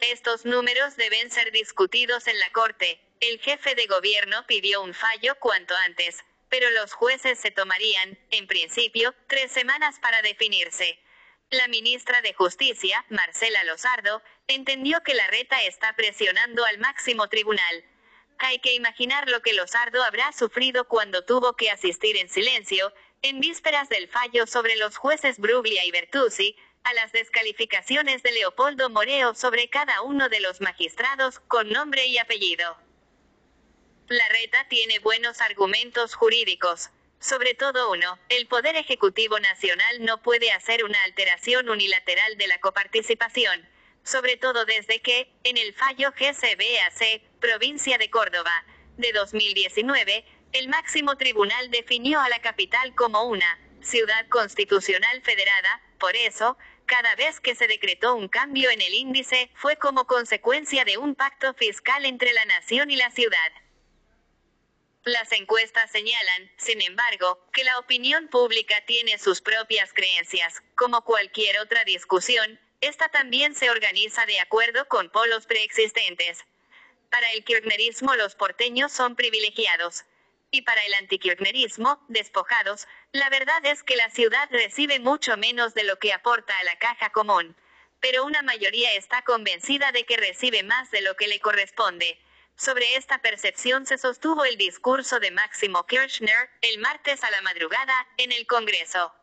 [0.00, 2.98] Estos números deben ser discutidos en la Corte.
[3.20, 8.46] El jefe de gobierno pidió un fallo cuanto antes, pero los jueces se tomarían, en
[8.46, 10.98] principio, tres semanas para definirse.
[11.50, 17.84] La ministra de Justicia, Marcela Lozardo, entendió que la reta está presionando al máximo tribunal.
[18.42, 23.38] Hay que imaginar lo que Lozardo habrá sufrido cuando tuvo que asistir en silencio, en
[23.38, 29.34] vísperas del fallo sobre los jueces Bruglia y Bertuzzi, a las descalificaciones de Leopoldo Moreo
[29.34, 32.78] sobre cada uno de los magistrados, con nombre y apellido.
[34.08, 36.88] La reta tiene buenos argumentos jurídicos.
[37.18, 42.58] Sobre todo uno, el Poder Ejecutivo Nacional no puede hacer una alteración unilateral de la
[42.58, 43.68] coparticipación,
[44.02, 48.64] sobre todo desde que, en el fallo GCBAC, provincia de Córdoba,
[48.96, 56.16] de 2019, el máximo tribunal definió a la capital como una ciudad constitucional federada, por
[56.16, 60.98] eso, cada vez que se decretó un cambio en el índice, fue como consecuencia de
[60.98, 63.52] un pacto fiscal entre la nación y la ciudad.
[65.04, 70.62] Las encuestas señalan, sin embargo, que la opinión pública tiene sus propias creencias.
[70.74, 76.44] Como cualquier otra discusión, esta también se organiza de acuerdo con polos preexistentes.
[77.10, 80.04] Para el kirchnerismo los porteños son privilegiados
[80.52, 85.84] y para el antikirchnerismo, despojados, la verdad es que la ciudad recibe mucho menos de
[85.84, 87.56] lo que aporta a la caja común.
[88.00, 92.18] Pero una mayoría está convencida de que recibe más de lo que le corresponde.
[92.56, 98.06] Sobre esta percepción se sostuvo el discurso de Máximo Kirchner, el martes a la madrugada,
[98.16, 99.14] en el Congreso.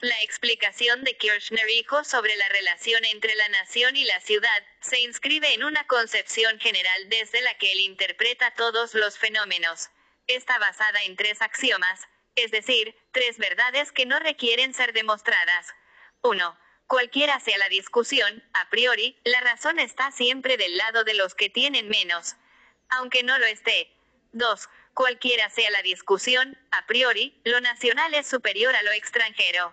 [0.00, 5.00] La explicación de Kirchner hijo sobre la relación entre la nación y la ciudad, se
[5.00, 9.88] inscribe en una concepción general desde la que él interpreta todos los fenómenos.
[10.26, 15.74] Está basada en tres axiomas, es decir, tres verdades que no requieren ser demostradas.
[16.20, 16.58] 1.
[16.86, 21.48] Cualquiera sea la discusión, a priori, la razón está siempre del lado de los que
[21.48, 22.36] tienen menos.
[22.90, 23.90] Aunque no lo esté.
[24.32, 24.68] 2.
[24.92, 29.72] Cualquiera sea la discusión, a priori, lo nacional es superior a lo extranjero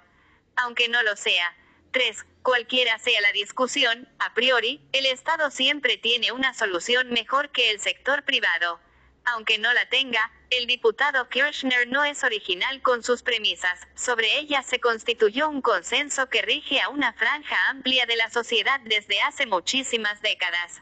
[0.55, 1.55] aunque no lo sea.
[1.91, 2.25] 3.
[2.41, 7.79] Cualquiera sea la discusión, a priori, el Estado siempre tiene una solución mejor que el
[7.79, 8.79] sector privado.
[9.25, 14.65] Aunque no la tenga, el diputado Kirchner no es original con sus premisas, sobre ellas
[14.65, 19.45] se constituyó un consenso que rige a una franja amplia de la sociedad desde hace
[19.45, 20.81] muchísimas décadas.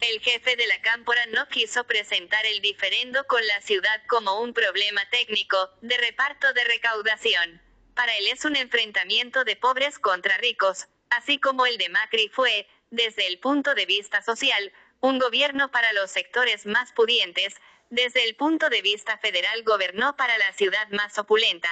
[0.00, 4.52] El jefe de la Cámpora no quiso presentar el diferendo con la ciudad como un
[4.52, 7.62] problema técnico, de reparto de recaudación.
[7.94, 12.66] Para él es un enfrentamiento de pobres contra ricos, así como el de Macri fue,
[12.90, 17.56] desde el punto de vista social, un gobierno para los sectores más pudientes,
[17.90, 21.68] desde el punto de vista federal gobernó para la ciudad más opulenta.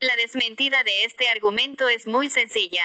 [0.00, 2.84] La desmentida de este argumento es muy sencilla.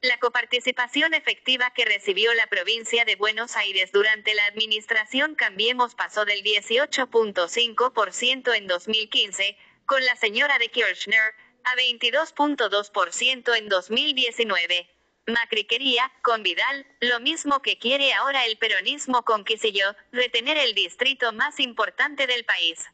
[0.00, 6.24] La coparticipación efectiva que recibió la provincia de Buenos Aires durante la administración Cambiemos pasó
[6.24, 9.56] del 18.5% en 2015,
[9.86, 11.34] con la señora de Kirchner,
[11.66, 14.88] a 22.2% en 2019.
[15.26, 20.74] Macri quería, con Vidal, lo mismo que quiere ahora el peronismo con Quisillo, retener el
[20.74, 22.86] distrito más importante del país.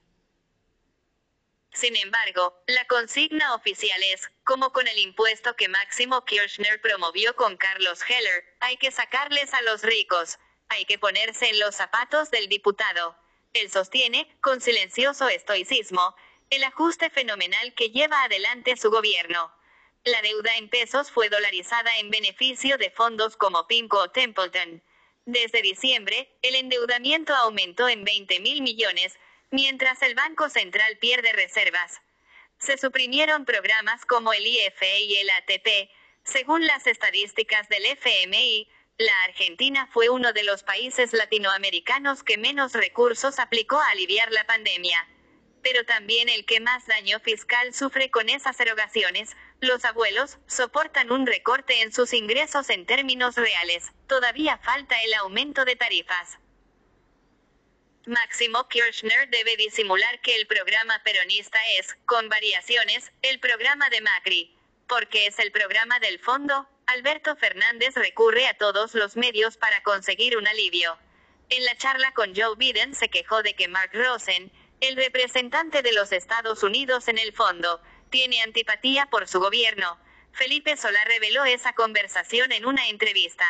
[1.74, 7.58] Sin embargo, la consigna oficial es, como con el impuesto que Máximo Kirchner promovió con
[7.58, 12.48] Carlos Heller, hay que sacarles a los ricos, hay que ponerse en los zapatos del
[12.48, 13.16] diputado.
[13.52, 16.16] Él sostiene, con silencioso estoicismo,
[16.52, 19.50] el ajuste fenomenal que lleva adelante su gobierno.
[20.04, 24.82] La deuda en pesos fue dolarizada en beneficio de fondos como PIMCO o Templeton.
[25.24, 29.18] Desde diciembre, el endeudamiento aumentó en 20 mil millones,
[29.50, 32.02] mientras el Banco Central pierde reservas.
[32.58, 35.90] Se suprimieron programas como el IFE y el ATP.
[36.22, 42.74] Según las estadísticas del FMI, la Argentina fue uno de los países latinoamericanos que menos
[42.74, 45.08] recursos aplicó a aliviar la pandemia
[45.62, 51.26] pero también el que más daño fiscal sufre con esas erogaciones, los abuelos, soportan un
[51.26, 56.38] recorte en sus ingresos en términos reales, todavía falta el aumento de tarifas.
[58.06, 64.56] Máximo Kirchner debe disimular que el programa peronista es, con variaciones, el programa de Macri.
[64.88, 70.36] Porque es el programa del fondo, Alberto Fernández recurre a todos los medios para conseguir
[70.36, 70.98] un alivio.
[71.48, 74.50] En la charla con Joe Biden se quejó de que Mark Rosen,
[74.82, 77.80] el representante de los Estados Unidos en el fondo,
[78.10, 79.96] tiene antipatía por su gobierno.
[80.32, 83.46] Felipe Solá reveló esa conversación en una entrevista.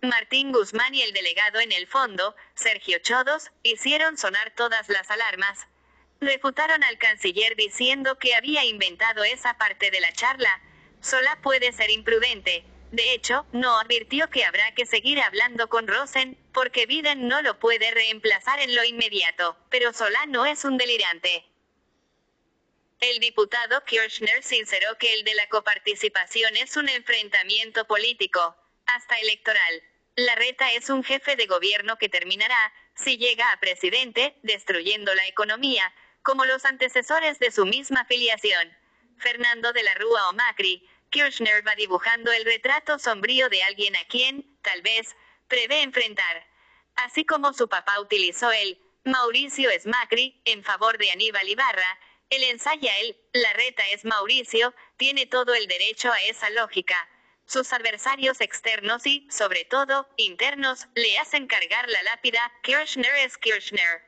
[0.00, 5.68] Martín Guzmán y el delegado en el fondo, Sergio Chodos, hicieron sonar todas las alarmas.
[6.20, 10.60] Refutaron al canciller diciendo que había inventado esa parte de la charla.
[11.00, 12.64] Sola puede ser imprudente.
[12.90, 17.58] De hecho, no advirtió que habrá que seguir hablando con Rosen, porque Biden no lo
[17.58, 21.44] puede reemplazar en lo inmediato, pero Solá no es un delirante.
[23.00, 29.82] El diputado Kirchner sinceró que el de la coparticipación es un enfrentamiento político, hasta electoral.
[30.14, 35.26] La reta es un jefe de gobierno que terminará, si llega a presidente, destruyendo la
[35.26, 35.92] economía,
[36.22, 38.76] como los antecesores de su misma filiación.
[39.16, 44.04] Fernando de la Rúa o Macri, Kirchner va dibujando el retrato sombrío de alguien a
[44.04, 45.16] quien, tal vez,
[45.52, 46.46] prevé enfrentar.
[46.94, 51.98] Así como su papá utilizó el Mauricio es Macri en favor de Aníbal Ibarra,
[52.30, 56.96] el ensaya él, la reta es Mauricio, tiene todo el derecho a esa lógica.
[57.44, 64.02] Sus adversarios externos y, sobre todo, internos, le hacen cargar la lápida, Kirchner es Kirchner.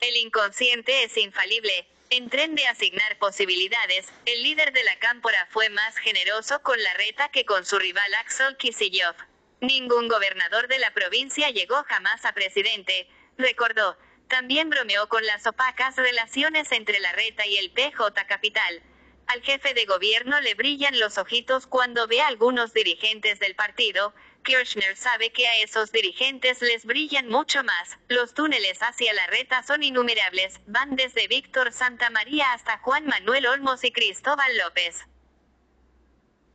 [0.00, 1.86] El inconsciente es infalible.
[2.08, 6.94] En tren de asignar posibilidades, el líder de la cámpora fue más generoso con la
[6.94, 9.18] reta que con su rival Axel Kicillof.
[9.60, 13.96] Ningún gobernador de la provincia llegó jamás a presidente, recordó.
[14.28, 18.82] También bromeó con las opacas relaciones entre la reta y el PJ Capital.
[19.26, 24.14] Al jefe de gobierno le brillan los ojitos cuando ve a algunos dirigentes del partido.
[24.44, 27.98] Kirchner sabe que a esos dirigentes les brillan mucho más.
[28.08, 33.46] Los túneles hacia la reta son innumerables, van desde Víctor Santa María hasta Juan Manuel
[33.46, 35.04] Olmos y Cristóbal López.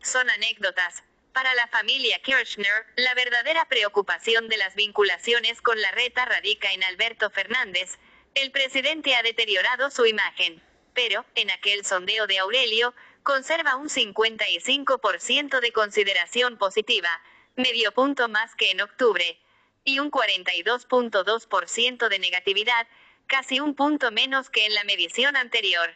[0.01, 1.03] Son anécdotas,
[1.33, 6.83] para la familia Kirchner, la verdadera preocupación de las vinculaciones con la reta radica en
[6.83, 7.97] Alberto Fernández.
[8.35, 10.61] El presidente ha deteriorado su imagen.
[10.93, 17.09] Pero, en aquel sondeo de Aurelio, conserva un 55% de consideración positiva,
[17.55, 19.39] medio punto más que en octubre,
[19.83, 22.87] y un 42.2% de negatividad,
[23.25, 25.95] casi un punto menos que en la medición anterior.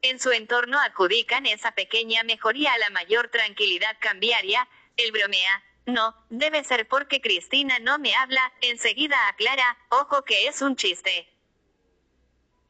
[0.00, 4.68] En su entorno adjudican esa pequeña mejoría a la mayor tranquilidad cambiaria,
[4.98, 10.60] el bromea, no, debe ser porque Cristina no me habla, enseguida aclara, ojo que es
[10.60, 11.26] un chiste.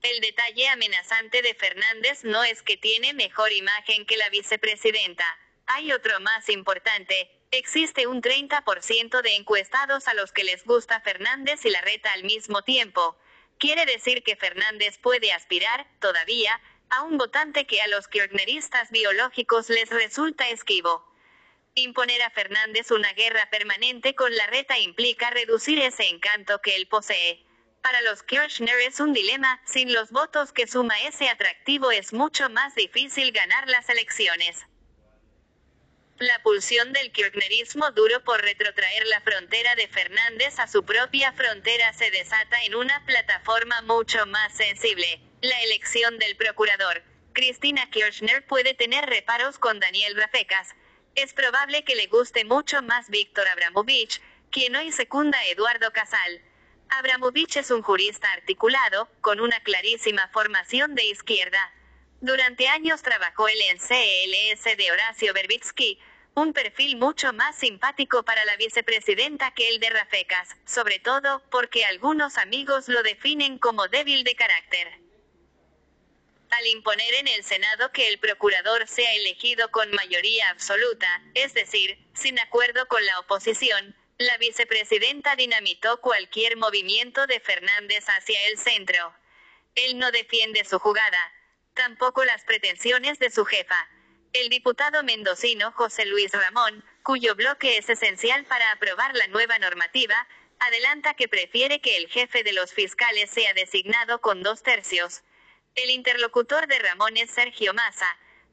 [0.02, 5.24] El detalle amenazante de Fernández no es que tiene mejor imagen que la vicepresidenta.
[5.66, 7.28] Hay otro más importante.
[7.50, 12.22] Existe un 30% de encuestados a los que les gusta Fernández y la reta al
[12.22, 13.18] mismo tiempo.
[13.58, 16.60] Quiere decir que Fernández puede aspirar, todavía,
[16.90, 21.04] a un votante que a los kirchneristas biológicos les resulta esquivo.
[21.78, 26.88] Imponer a Fernández una guerra permanente con la reta implica reducir ese encanto que él
[26.88, 27.44] posee.
[27.82, 32.50] Para los Kirchner es un dilema, sin los votos que suma ese atractivo es mucho
[32.50, 34.66] más difícil ganar las elecciones.
[36.18, 41.92] La pulsión del kirchnerismo duro por retrotraer la frontera de Fernández a su propia frontera
[41.92, 47.04] se desata en una plataforma mucho más sensible, la elección del procurador.
[47.34, 50.74] Cristina Kirchner puede tener reparos con Daniel Rafecas,
[51.22, 54.20] es probable que le guste mucho más Víctor Abramovich,
[54.52, 56.40] quien hoy secunda a Eduardo Casal.
[56.90, 61.72] Abramovich es un jurista articulado, con una clarísima formación de izquierda.
[62.20, 65.98] Durante años trabajó el en CLS de Horacio Berbitsky,
[66.34, 71.84] un perfil mucho más simpático para la vicepresidenta que el de Rafecas, sobre todo porque
[71.84, 75.07] algunos amigos lo definen como débil de carácter
[76.50, 81.98] al imponer en el Senado que el procurador sea elegido con mayoría absoluta, es decir,
[82.14, 89.14] sin acuerdo con la oposición, la vicepresidenta dinamitó cualquier movimiento de Fernández hacia el centro.
[89.74, 91.32] Él no defiende su jugada,
[91.74, 93.88] tampoco las pretensiones de su jefa.
[94.32, 100.26] El diputado mendocino José Luis Ramón, cuyo bloque es esencial para aprobar la nueva normativa,
[100.58, 105.22] adelanta que prefiere que el jefe de los fiscales sea designado con dos tercios,
[105.82, 108.06] el interlocutor de Ramón es Sergio Massa.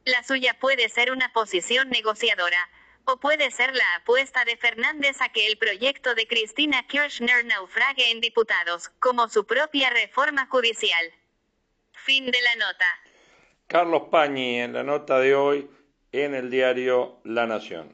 [0.04, 2.58] La suya puede ser una posición negociadora,
[3.04, 8.10] o puede ser la apuesta de Fernández a que el proyecto de Cristina Kirchner naufrague
[8.10, 11.12] en diputados, como su propia reforma judicial.
[11.92, 12.86] Fin de la nota.
[13.66, 15.70] Carlos Pañi en la nota de hoy
[16.12, 17.84] en el diario La Nación.